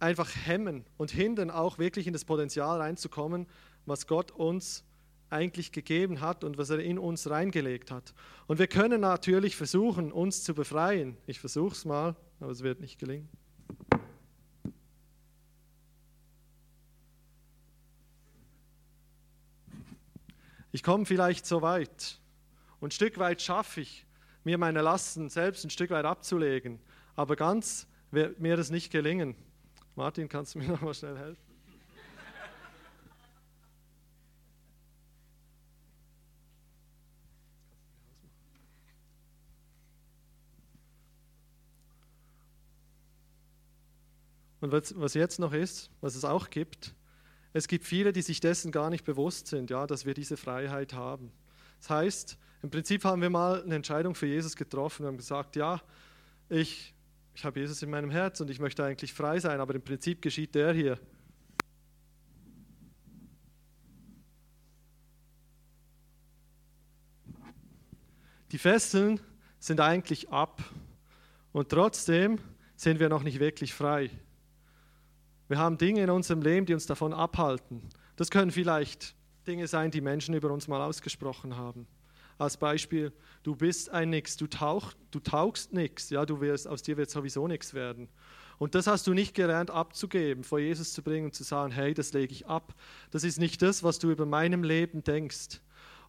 [0.00, 3.46] einfach hemmen und hindern, auch wirklich in das Potenzial reinzukommen,
[3.84, 4.82] was Gott uns
[5.28, 8.14] eigentlich gegeben hat und was er in uns reingelegt hat.
[8.46, 11.18] Und wir können natürlich versuchen, uns zu befreien.
[11.26, 13.28] Ich versuche es mal, aber es wird nicht gelingen.
[20.72, 22.20] Ich komme vielleicht so weit
[22.80, 24.04] und ein Stück weit schaffe ich,
[24.44, 26.78] mir meine Lasten selbst ein Stück weit abzulegen,
[27.14, 29.34] aber ganz wird mir das nicht gelingen.
[29.94, 31.45] Martin, kannst du mir noch mal schnell helfen?
[44.66, 46.92] Und was, was jetzt noch ist, was es auch gibt,
[47.52, 50.92] es gibt viele, die sich dessen gar nicht bewusst sind, ja, dass wir diese Freiheit
[50.92, 51.30] haben.
[51.78, 55.54] Das heißt, im Prinzip haben wir mal eine Entscheidung für Jesus getroffen Wir haben gesagt,
[55.54, 55.80] ja,
[56.48, 56.92] ich,
[57.36, 60.20] ich habe Jesus in meinem Herz und ich möchte eigentlich frei sein, aber im Prinzip
[60.20, 60.98] geschieht der hier.
[68.50, 69.20] Die Fesseln
[69.60, 70.60] sind eigentlich ab
[71.52, 72.40] und trotzdem
[72.74, 74.10] sind wir noch nicht wirklich frei.
[75.48, 77.82] Wir haben Dinge in unserem Leben, die uns davon abhalten.
[78.16, 79.14] Das können vielleicht
[79.46, 81.86] Dinge sein, die Menschen über uns mal ausgesprochen haben.
[82.38, 83.12] Als Beispiel,
[83.44, 87.10] du bist ein Nix, du, tauch, du taugst nichts, ja, du wirst, aus dir wird
[87.10, 88.08] sowieso nichts werden.
[88.58, 91.94] Und das hast du nicht gelernt abzugeben, vor Jesus zu bringen und zu sagen, hey,
[91.94, 92.74] das lege ich ab.
[93.10, 95.60] Das ist nicht das, was du über meinem Leben denkst.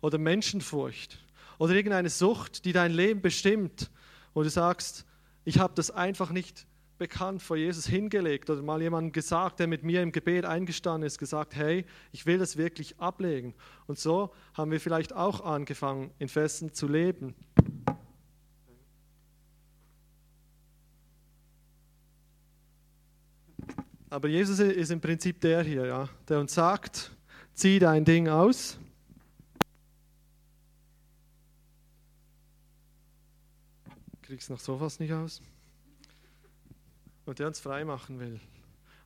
[0.02, 1.20] Oder Menschenfurcht.
[1.60, 3.90] Oder irgendeine Sucht, die dein Leben bestimmt.
[4.34, 5.06] wo du sagst,
[5.46, 6.67] ich habe das einfach nicht
[6.98, 11.18] bekannt vor Jesus hingelegt oder mal jemandem gesagt, der mit mir im Gebet eingestanden ist,
[11.18, 13.54] gesagt, hey, ich will das wirklich ablegen.
[13.86, 17.36] Und so haben wir vielleicht auch angefangen, in Festen zu leben.
[24.10, 27.12] Aber Jesus ist im Prinzip der hier, ja, der uns sagt,
[27.54, 28.80] zieh dein Ding aus.
[34.22, 35.42] Kriegst noch sowas nicht aus?
[37.28, 38.40] Und der uns frei machen will.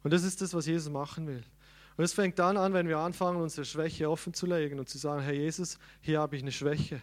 [0.04, 1.44] Und das ist das, was Jesus machen will.
[1.98, 4.98] Und es fängt dann an, wenn wir anfangen, unsere Schwäche offen zu legen und zu
[4.98, 7.02] sagen, Herr Jesus, hier habe ich eine Schwäche.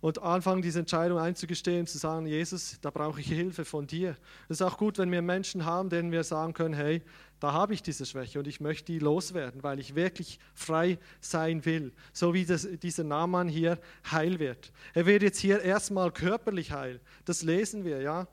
[0.00, 4.16] Und anfangen, diese Entscheidung einzugestehen, zu sagen, Jesus, da brauche ich Hilfe von dir.
[4.48, 7.02] Es ist auch gut, wenn wir Menschen haben, denen wir sagen können, hey,
[7.40, 11.64] da habe ich diese Schwäche und ich möchte die loswerden, weil ich wirklich frei sein
[11.64, 11.92] will.
[12.12, 14.72] So wie das, dieser Naaman hier heil wird.
[14.94, 17.00] Er wird jetzt hier erstmal körperlich heil.
[17.24, 18.28] Das lesen wir, ja.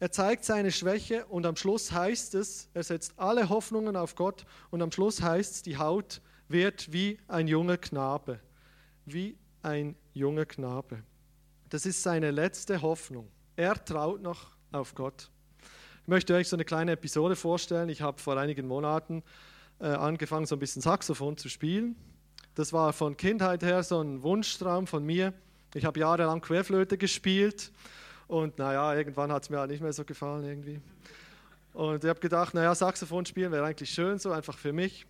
[0.00, 4.44] Er zeigt seine Schwäche und am Schluss heißt es, er setzt alle Hoffnungen auf Gott
[4.70, 8.38] und am Schluss heißt es, die Haut wird wie ein junger Knabe.
[9.06, 11.02] Wie ein junger Knabe.
[11.68, 13.28] Das ist seine letzte Hoffnung.
[13.56, 15.30] Er traut noch auf Gott.
[16.02, 17.88] Ich möchte euch so eine kleine Episode vorstellen.
[17.88, 19.24] Ich habe vor einigen Monaten
[19.80, 21.96] äh, angefangen, so ein bisschen Saxophon zu spielen.
[22.54, 25.34] Das war von Kindheit her so ein Wunschtraum von mir.
[25.74, 27.72] Ich habe jahrelang Querflöte gespielt
[28.28, 30.80] und naja, irgendwann hat es mir halt nicht mehr so gefallen irgendwie.
[31.72, 35.06] Und ich habe gedacht, naja, Saxophon spielen wäre eigentlich schön, so einfach für mich.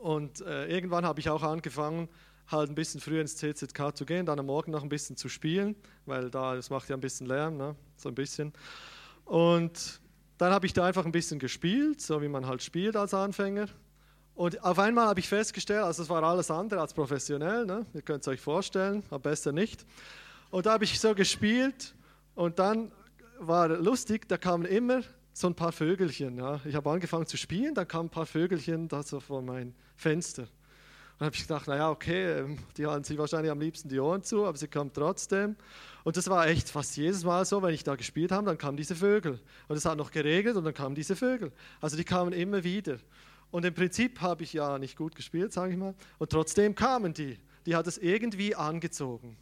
[0.00, 2.08] Und äh, irgendwann habe ich auch angefangen,
[2.46, 5.28] halt ein bisschen früher ins CZK zu gehen, dann am Morgen noch ein bisschen zu
[5.28, 5.74] spielen,
[6.06, 7.74] weil da, das macht ja ein bisschen Lärm, ne?
[7.96, 8.52] so ein bisschen.
[9.24, 10.00] Und
[10.38, 13.66] dann habe ich da einfach ein bisschen gespielt, so wie man halt spielt als Anfänger.
[14.34, 17.84] Und auf einmal habe ich festgestellt, also es war alles andere als professionell, ne?
[17.92, 19.84] ihr könnt es euch vorstellen, aber besser nicht.
[20.50, 21.94] Und da habe ich so gespielt
[22.38, 22.92] und dann
[23.40, 26.36] war lustig, da kamen immer so ein paar Vögelchen.
[26.36, 26.60] Ja.
[26.64, 30.42] Ich habe angefangen zu spielen, da kamen ein paar Vögelchen da so vor mein Fenster.
[31.18, 34.22] Und habe ich gedacht, naja, okay, ähm, die halten sich wahrscheinlich am liebsten die Ohren
[34.22, 35.56] zu, aber sie kommen trotzdem.
[36.04, 38.76] Und das war echt fast jedes Mal so, wenn ich da gespielt habe, dann kamen
[38.76, 39.40] diese Vögel.
[39.66, 41.50] Und es hat noch geregelt und dann kamen diese Vögel.
[41.80, 42.98] Also die kamen immer wieder.
[43.50, 45.96] Und im Prinzip habe ich ja nicht gut gespielt, sage ich mal.
[46.18, 47.36] Und trotzdem kamen die.
[47.66, 49.36] Die hat es irgendwie angezogen.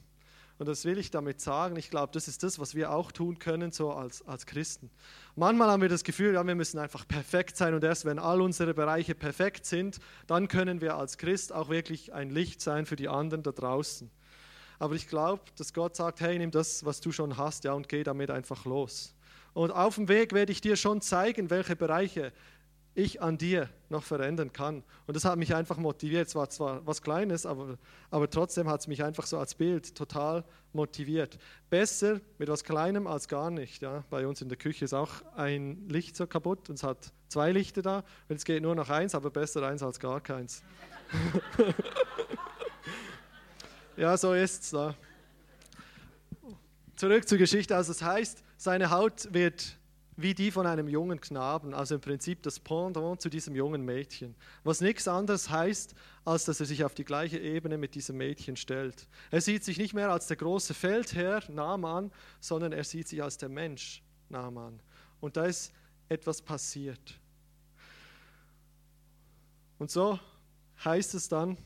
[0.58, 1.76] Und das will ich damit sagen.
[1.76, 4.90] Ich glaube, das ist das, was wir auch tun können, so als, als Christen.
[5.34, 8.40] Manchmal haben wir das Gefühl, ja, wir müssen einfach perfekt sein und erst wenn all
[8.40, 12.96] unsere Bereiche perfekt sind, dann können wir als Christ auch wirklich ein Licht sein für
[12.96, 14.10] die anderen da draußen.
[14.78, 17.88] Aber ich glaube, dass Gott sagt, hey, nimm das, was du schon hast, ja, und
[17.88, 19.14] geh damit einfach los.
[19.54, 22.32] Und auf dem Weg werde ich dir schon zeigen, welche Bereiche
[22.96, 24.82] ich an dir noch verändern kann.
[25.06, 26.28] Und das hat mich einfach motiviert.
[26.28, 27.78] Es war zwar was Kleines, aber,
[28.10, 31.38] aber trotzdem hat es mich einfach so als Bild total motiviert.
[31.68, 33.82] Besser mit was Kleinem als gar nicht.
[33.82, 34.02] Ja.
[34.10, 37.52] Bei uns in der Küche ist auch ein Licht so kaputt und es hat zwei
[37.52, 38.04] Lichter da.
[38.28, 40.62] Und es geht nur noch eins, aber besser eins als gar keins.
[43.96, 44.94] ja, so ist es.
[46.96, 47.76] Zurück zur Geschichte.
[47.76, 49.76] Also es heißt, seine Haut wird
[50.16, 54.34] wie die von einem jungen Knaben, also im Prinzip das Pendant zu diesem jungen Mädchen.
[54.64, 58.56] Was nichts anderes heißt, als dass er sich auf die gleiche Ebene mit diesem Mädchen
[58.56, 59.06] stellt.
[59.30, 63.36] Er sieht sich nicht mehr als der große Feldherr Naaman, sondern er sieht sich als
[63.36, 64.80] der Mensch Naaman.
[65.20, 65.72] Und da ist
[66.08, 67.20] etwas passiert.
[69.78, 70.18] Und so
[70.82, 71.58] heißt es dann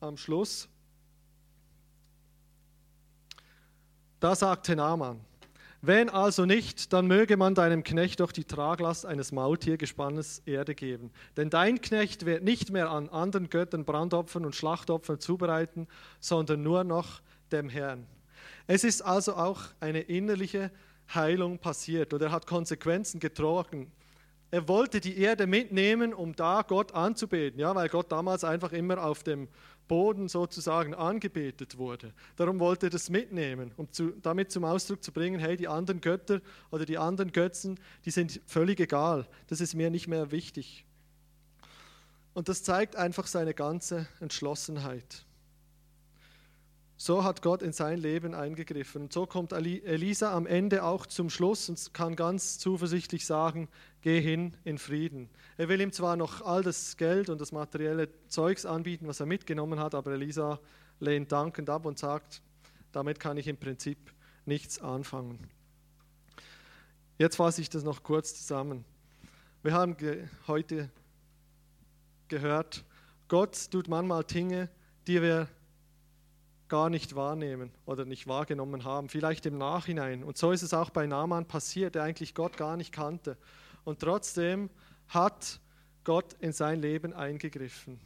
[0.00, 0.68] am Schluss,
[4.20, 5.20] da sagte Naaman,
[5.80, 11.12] wenn also nicht, dann möge man deinem Knecht doch die Traglast eines Maultiergespannes Erde geben.
[11.36, 15.86] Denn dein Knecht wird nicht mehr an anderen Göttern Brandopfern und Schlachtopfern zubereiten,
[16.18, 17.20] sondern nur noch
[17.52, 18.06] dem Herrn.
[18.66, 20.72] Es ist also auch eine innerliche
[21.14, 23.92] Heilung passiert oder er hat Konsequenzen getragen.
[24.50, 29.04] Er wollte die Erde mitnehmen, um da Gott anzubeten, ja, weil Gott damals einfach immer
[29.04, 29.48] auf dem
[29.88, 32.12] Boden sozusagen angebetet wurde.
[32.36, 36.00] Darum wollte er das mitnehmen, um zu, damit zum Ausdruck zu bringen, hey, die anderen
[36.00, 39.26] Götter oder die anderen Götzen, die sind völlig egal.
[39.48, 40.84] Das ist mir nicht mehr wichtig.
[42.34, 45.24] Und das zeigt einfach seine ganze Entschlossenheit.
[47.00, 49.02] So hat Gott in sein Leben eingegriffen.
[49.02, 53.68] Und so kommt Elisa am Ende auch zum Schluss und kann ganz zuversichtlich sagen,
[54.02, 55.30] geh hin in Frieden.
[55.56, 59.26] Er will ihm zwar noch all das Geld und das materielle Zeugs anbieten, was er
[59.26, 60.58] mitgenommen hat, aber Elisa
[60.98, 62.42] lehnt dankend ab und sagt,
[62.90, 64.12] damit kann ich im Prinzip
[64.44, 65.38] nichts anfangen.
[67.16, 68.84] Jetzt fasse ich das noch kurz zusammen.
[69.62, 70.90] Wir haben ge heute
[72.26, 72.84] gehört,
[73.28, 74.68] Gott tut manchmal Dinge,
[75.06, 75.46] die wir
[76.68, 80.22] gar nicht wahrnehmen oder nicht wahrgenommen haben, vielleicht im Nachhinein.
[80.22, 83.36] Und so ist es auch bei Naaman passiert, der eigentlich Gott gar nicht kannte.
[83.84, 84.70] Und trotzdem
[85.08, 85.60] hat
[86.04, 88.00] Gott in sein Leben eingegriffen.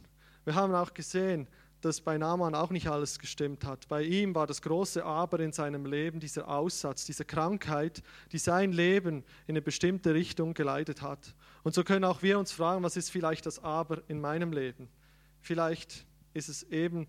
[0.45, 1.47] Wir haben auch gesehen,
[1.83, 3.89] dass bei Naaman auch nicht alles gestimmt hat.
[3.89, 8.01] Bei ihm war das große Aber in seinem Leben dieser Aussatz, diese Krankheit,
[8.31, 11.35] die sein Leben in eine bestimmte Richtung geleitet hat.
[11.63, 14.87] Und so können auch wir uns fragen, was ist vielleicht das Aber in meinem Leben?
[15.41, 17.07] Vielleicht ist es eben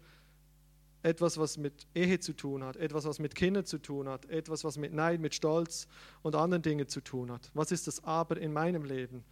[1.04, 4.64] etwas, was mit Ehe zu tun hat, etwas, was mit Kindern zu tun hat, etwas,
[4.64, 5.86] was mit Neid, mit Stolz
[6.22, 7.50] und anderen Dingen zu tun hat.
[7.52, 9.22] Was ist das Aber in meinem Leben?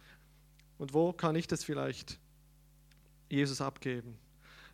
[0.77, 2.19] Und wo kann ich das vielleicht
[3.27, 4.19] Jesus abgeben?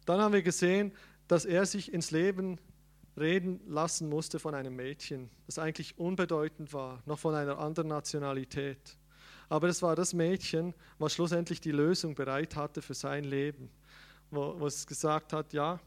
[0.05, 0.91] Dann haben wir gesehen,
[1.29, 2.59] dass er sich ins Leben
[3.17, 8.97] reden lassen musste von einem Mädchen, das eigentlich unbedeutend war, noch von einer anderen Nationalität.
[9.47, 13.69] Aber es war das Mädchen, was schlussendlich die Lösung bereit hatte für sein Leben,
[14.31, 15.79] wo, wo es gesagt hat, ja,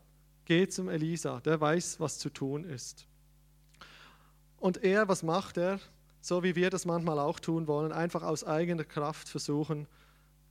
[0.45, 3.07] Geh zum Elisa, der weiß, was zu tun ist.
[4.59, 5.78] Und er, was macht er?
[6.20, 9.88] So wie wir das manchmal auch tun wollen, einfach aus eigener Kraft versuchen,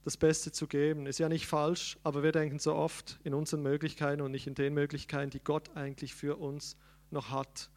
[0.03, 1.05] das Beste zu geben.
[1.05, 4.55] Ist ja nicht falsch, aber wir denken so oft in unseren Möglichkeiten und nicht in
[4.55, 6.75] den Möglichkeiten, die Gott eigentlich für uns
[7.09, 7.69] noch hat.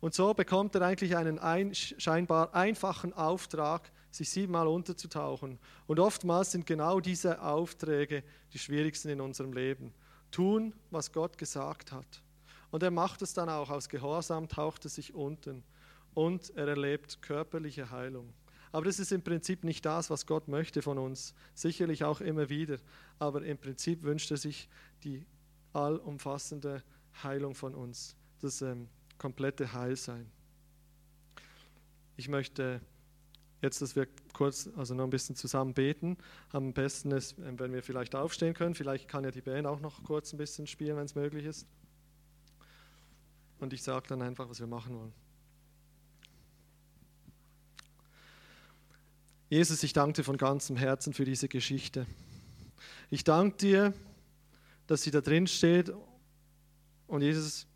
[0.00, 5.58] Und so bekommt er eigentlich einen ein, scheinbar einfachen Auftrag, sich siebenmal unterzutauchen.
[5.86, 9.92] Und oftmals sind genau diese Aufträge die schwierigsten in unserem Leben
[10.30, 12.22] tun, was Gott gesagt hat.
[12.70, 13.70] Und er macht es dann auch.
[13.70, 15.62] Aus Gehorsam taucht er sich unten
[16.14, 18.32] und er erlebt körperliche Heilung.
[18.72, 21.34] Aber das ist im Prinzip nicht das, was Gott möchte von uns.
[21.54, 22.78] Sicherlich auch immer wieder.
[23.18, 24.68] Aber im Prinzip wünscht er sich
[25.04, 25.24] die
[25.72, 26.82] allumfassende
[27.22, 30.30] Heilung von uns, das ähm, komplette Heilsein.
[32.16, 32.80] Ich möchte
[33.62, 36.18] Jetzt, dass wir kurz, also noch ein bisschen zusammen beten.
[36.50, 38.74] Am besten ist, wenn wir vielleicht aufstehen können.
[38.74, 41.66] Vielleicht kann ja die Band auch noch kurz ein bisschen spielen, wenn es möglich ist.
[43.58, 45.12] Und ich sage dann einfach, was wir machen wollen.
[49.48, 52.04] Jesus, ich danke dir von ganzem Herzen für diese Geschichte.
[53.10, 53.94] Ich danke dir,
[54.86, 55.92] dass sie da drin steht.
[57.06, 57.66] Und Jesus,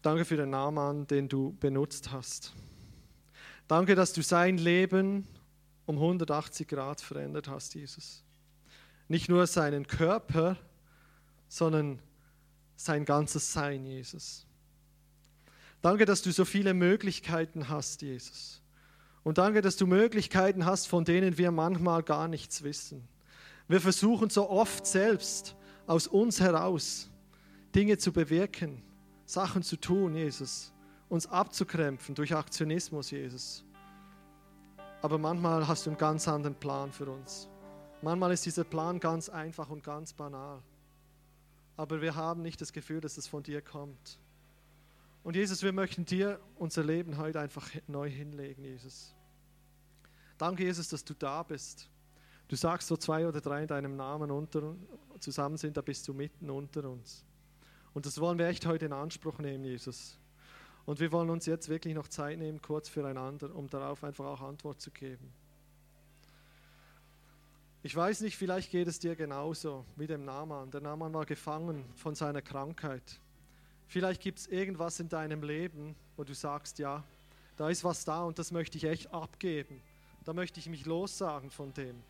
[0.00, 2.54] danke für den Namen, den du benutzt hast.
[3.72, 5.26] Danke, dass du sein Leben
[5.86, 8.22] um 180 Grad verändert hast, Jesus.
[9.08, 10.58] Nicht nur seinen Körper,
[11.48, 11.98] sondern
[12.76, 14.46] sein ganzes Sein, Jesus.
[15.80, 18.60] Danke, dass du so viele Möglichkeiten hast, Jesus.
[19.22, 23.08] Und danke, dass du Möglichkeiten hast, von denen wir manchmal gar nichts wissen.
[23.68, 25.56] Wir versuchen so oft selbst
[25.86, 27.08] aus uns heraus
[27.74, 28.82] Dinge zu bewirken,
[29.24, 30.72] Sachen zu tun, Jesus
[31.12, 33.62] uns abzukrämpfen durch Aktionismus, Jesus.
[35.02, 37.50] Aber manchmal hast du einen ganz anderen Plan für uns.
[38.00, 40.62] Manchmal ist dieser Plan ganz einfach und ganz banal.
[41.76, 44.18] Aber wir haben nicht das Gefühl, dass es von dir kommt.
[45.22, 49.14] Und Jesus, wir möchten dir unser Leben heute einfach neu hinlegen, Jesus.
[50.38, 51.90] Danke, Jesus, dass du da bist.
[52.48, 54.74] Du sagst, so zwei oder drei in deinem Namen unter,
[55.20, 57.22] zusammen sind, da bist du mitten unter uns.
[57.92, 60.18] Und das wollen wir echt heute in Anspruch nehmen, Jesus.
[60.84, 64.40] Und wir wollen uns jetzt wirklich noch Zeit nehmen, kurz füreinander, um darauf einfach auch
[64.40, 65.32] Antwort zu geben.
[67.84, 70.70] Ich weiß nicht, vielleicht geht es dir genauso wie dem Naaman.
[70.70, 73.20] Der Naaman war gefangen von seiner Krankheit.
[73.88, 77.02] Vielleicht gibt es irgendwas in deinem Leben, wo du sagst, ja,
[77.56, 79.82] da ist was da und das möchte ich echt abgeben.
[80.24, 82.02] Da möchte ich mich lossagen von dem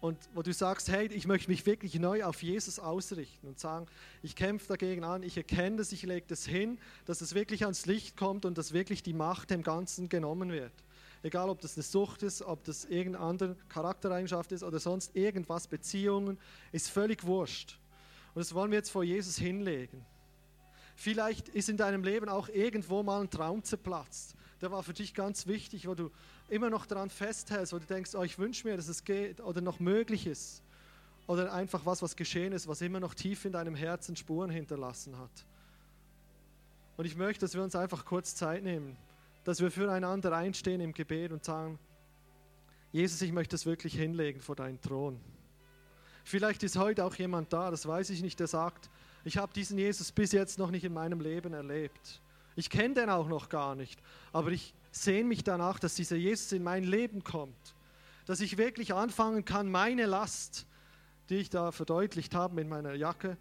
[0.00, 3.86] und wo du sagst, hey, ich möchte mich wirklich neu auf Jesus ausrichten und sagen,
[4.22, 7.86] ich kämpfe dagegen an, ich erkenne das, ich lege das hin, dass es wirklich ans
[7.86, 10.72] Licht kommt und dass wirklich die Macht dem Ganzen genommen wird.
[11.22, 15.66] Egal, ob das eine Sucht ist, ob das irgendeine andere Charaktereigenschaft ist oder sonst irgendwas,
[15.66, 16.38] Beziehungen,
[16.70, 17.78] ist völlig wurscht.
[18.34, 20.04] Und das wollen wir jetzt vor Jesus hinlegen.
[20.94, 24.36] Vielleicht ist in deinem Leben auch irgendwo mal ein Traum zerplatzt.
[24.60, 26.10] Der war für dich ganz wichtig, wo du
[26.48, 29.60] immer noch daran festhältst, wo du denkst, oh, ich wünsche mir, dass es geht oder
[29.60, 30.62] noch möglich ist.
[31.26, 35.18] Oder einfach was, was geschehen ist, was immer noch tief in deinem Herzen Spuren hinterlassen
[35.18, 35.44] hat.
[36.96, 38.96] Und ich möchte, dass wir uns einfach kurz Zeit nehmen,
[39.44, 41.78] dass wir füreinander einstehen im Gebet und sagen,
[42.92, 45.20] Jesus, ich möchte es wirklich hinlegen vor deinen Thron.
[46.24, 48.90] Vielleicht ist heute auch jemand da, das weiß ich nicht, der sagt,
[49.24, 52.22] Ich habe diesen Jesus bis jetzt noch nicht in meinem Leben erlebt.
[52.56, 54.00] Ich kenne den auch noch gar nicht,
[54.32, 57.74] aber ich sehne mich danach, dass dieser Jesus in mein Leben kommt,
[58.26, 60.66] dass ich wirklich anfangen kann, meine Last,
[61.30, 63.36] die ich da verdeutlicht habe in meiner Jacke,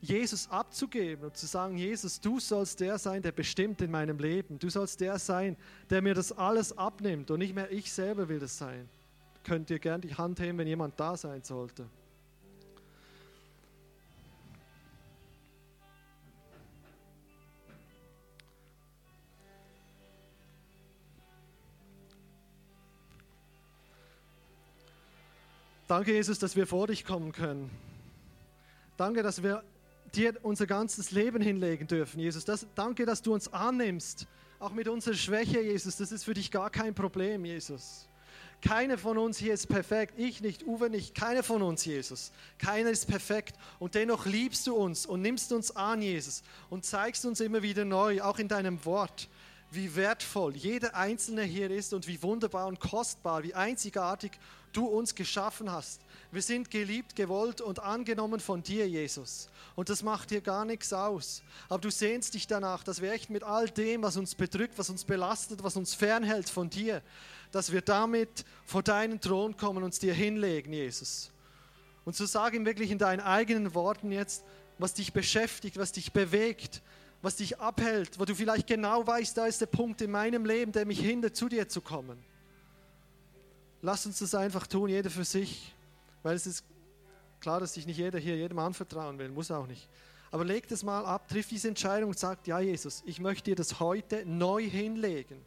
[0.00, 4.58] Jesus abzugeben und zu sagen, Jesus, du sollst der sein, der bestimmt in meinem Leben.
[4.58, 5.56] Du sollst der sein,
[5.88, 8.88] der mir das alles abnimmt und nicht mehr ich selber will das sein.
[9.44, 11.86] Könnt ihr gern die Hand heben, wenn jemand da sein sollte.
[25.94, 27.70] Danke, Jesus, dass wir vor dich kommen können.
[28.96, 29.62] Danke, dass wir
[30.12, 32.44] dir unser ganzes Leben hinlegen dürfen, Jesus.
[32.44, 34.26] Das, danke, dass du uns annimmst,
[34.58, 35.96] auch mit unserer Schwäche, Jesus.
[35.96, 38.08] Das ist für dich gar kein Problem, Jesus.
[38.60, 40.14] Keiner von uns hier ist perfekt.
[40.16, 42.32] Ich nicht, Uwe nicht, keiner von uns, Jesus.
[42.58, 43.56] Keiner ist perfekt.
[43.78, 46.42] Und dennoch liebst du uns und nimmst uns an, Jesus.
[46.70, 49.28] Und zeigst uns immer wieder neu, auch in deinem Wort,
[49.74, 54.32] wie wertvoll jeder Einzelne hier ist und wie wunderbar und kostbar, wie einzigartig
[54.72, 56.00] du uns geschaffen hast.
[56.32, 59.48] Wir sind geliebt, gewollt und angenommen von dir, Jesus.
[59.76, 61.42] Und das macht dir gar nichts aus.
[61.68, 64.90] Aber du sehnst dich danach, dass wir echt mit all dem, was uns bedrückt, was
[64.90, 67.02] uns belastet, was uns fernhält von dir,
[67.52, 71.30] dass wir damit vor deinen Thron kommen und uns dir hinlegen, Jesus.
[72.04, 74.44] Und so sag ihm wirklich in deinen eigenen Worten jetzt,
[74.78, 76.82] was dich beschäftigt, was dich bewegt,
[77.24, 80.72] was dich abhält, wo du vielleicht genau weißt, da ist der Punkt in meinem Leben,
[80.72, 82.22] der mich hindert, zu dir zu kommen.
[83.80, 85.74] Lass uns das einfach tun, jeder für sich,
[86.22, 86.64] weil es ist
[87.40, 89.88] klar, dass sich nicht jeder hier jedem anvertrauen will, muss auch nicht.
[90.30, 93.56] Aber leg das mal ab, triff diese Entscheidung und sag, ja Jesus, ich möchte dir
[93.56, 95.40] das heute neu hinlegen.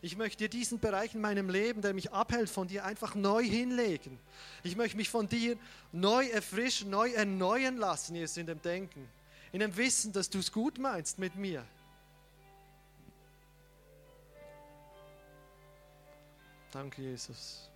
[0.00, 3.44] Ich möchte dir diesen Bereich in meinem Leben, der mich abhält von dir, einfach neu
[3.44, 4.18] hinlegen.
[4.64, 5.56] Ich möchte mich von dir
[5.92, 9.08] neu erfrischen, neu erneuern lassen, Jesus, in dem Denken,
[9.52, 11.64] in dem Wissen, dass du es gut meinst mit mir.
[16.72, 17.71] Danke, Jesus.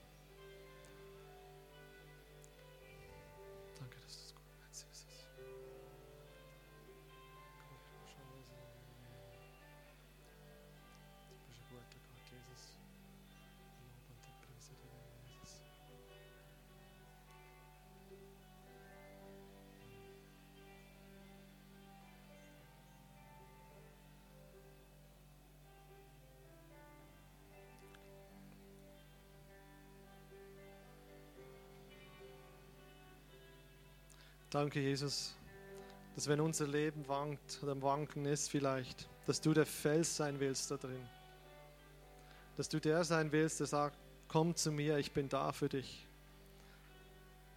[34.57, 35.35] Danke, Jesus,
[36.15, 40.41] dass wenn unser Leben wankt oder am Wanken ist vielleicht, dass du der Fels sein
[40.41, 41.07] willst da drin.
[42.57, 43.99] Dass du der sein willst, der sagt,
[44.29, 46.09] komm zu mir, ich bin da für dich.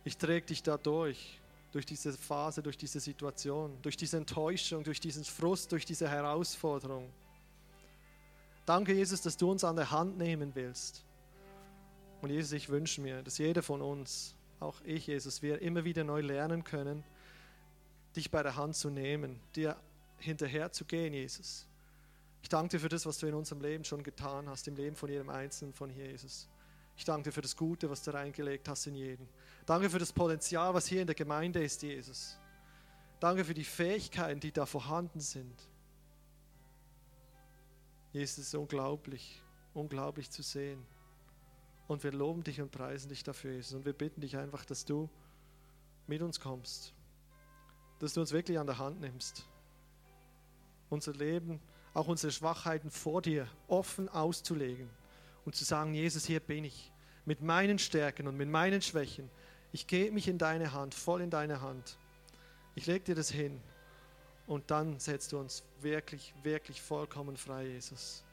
[0.03, 1.39] Ich träge dich da durch,
[1.71, 7.09] durch diese Phase, durch diese Situation, durch diese Enttäuschung, durch diesen Frust, durch diese Herausforderung.
[8.65, 11.05] Danke, Jesus, dass du uns an der Hand nehmen willst.
[12.21, 16.03] Und Jesus, ich wünsche mir, dass jeder von uns auch ich, Jesus, wir immer wieder
[16.03, 17.03] neu lernen können,
[18.15, 19.77] dich bei der Hand zu nehmen, dir
[20.17, 21.67] hinterher zu gehen, Jesus.
[22.41, 24.95] Ich danke dir für das, was du in unserem Leben schon getan hast, im Leben
[24.95, 26.47] von jedem Einzelnen von hier, Jesus.
[26.95, 29.27] Ich danke dir für das Gute, was du reingelegt hast in jeden.
[29.65, 32.37] Danke für das Potenzial, was hier in der Gemeinde ist, Jesus.
[33.19, 35.55] Danke für die Fähigkeiten, die da vorhanden sind.
[38.11, 39.41] Jesus, es ist unglaublich,
[39.73, 40.85] unglaublich zu sehen.
[41.89, 43.73] Und wir loben dich und preisen dich dafür, Jesus.
[43.73, 45.09] Und wir bitten dich einfach, dass du
[46.05, 46.93] mit uns kommst.
[47.97, 49.47] Dass du uns wirklich an der Hand nimmst.
[50.91, 51.59] Unser Leben,
[51.95, 54.87] auch unsere Schwachheiten vor dir offen auszulegen.
[55.45, 56.91] Und zu sagen, Jesus, hier bin ich.
[57.25, 59.27] Mit meinen Stärken und mit meinen Schwächen.
[59.71, 61.97] Ich gebe mich in deine Hand, voll in deine Hand.
[62.75, 63.59] Ich lege dir das hin.
[64.45, 68.23] Und dann setzt du uns wirklich, wirklich vollkommen frei, Jesus.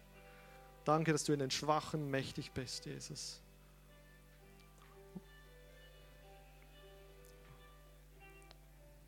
[0.85, 3.41] Danke, dass du in den Schwachen mächtig bist, Jesus.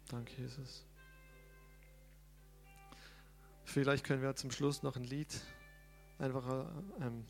[0.09, 0.87] Danke, Jesus.
[3.65, 5.41] Vielleicht können wir zum Schluss noch ein Lied
[6.19, 7.27] einfach äh, ähm,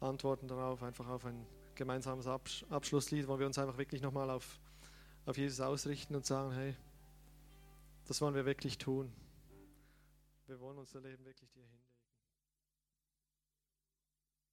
[0.00, 4.58] antworten darauf, einfach auf ein gemeinsames Absch Abschlusslied, wo wir uns einfach wirklich nochmal auf,
[5.26, 6.74] auf Jesus ausrichten und sagen, hey,
[8.06, 9.12] das wollen wir wirklich tun.
[10.46, 11.83] Wir wollen unser Leben wirklich dir hinlegen.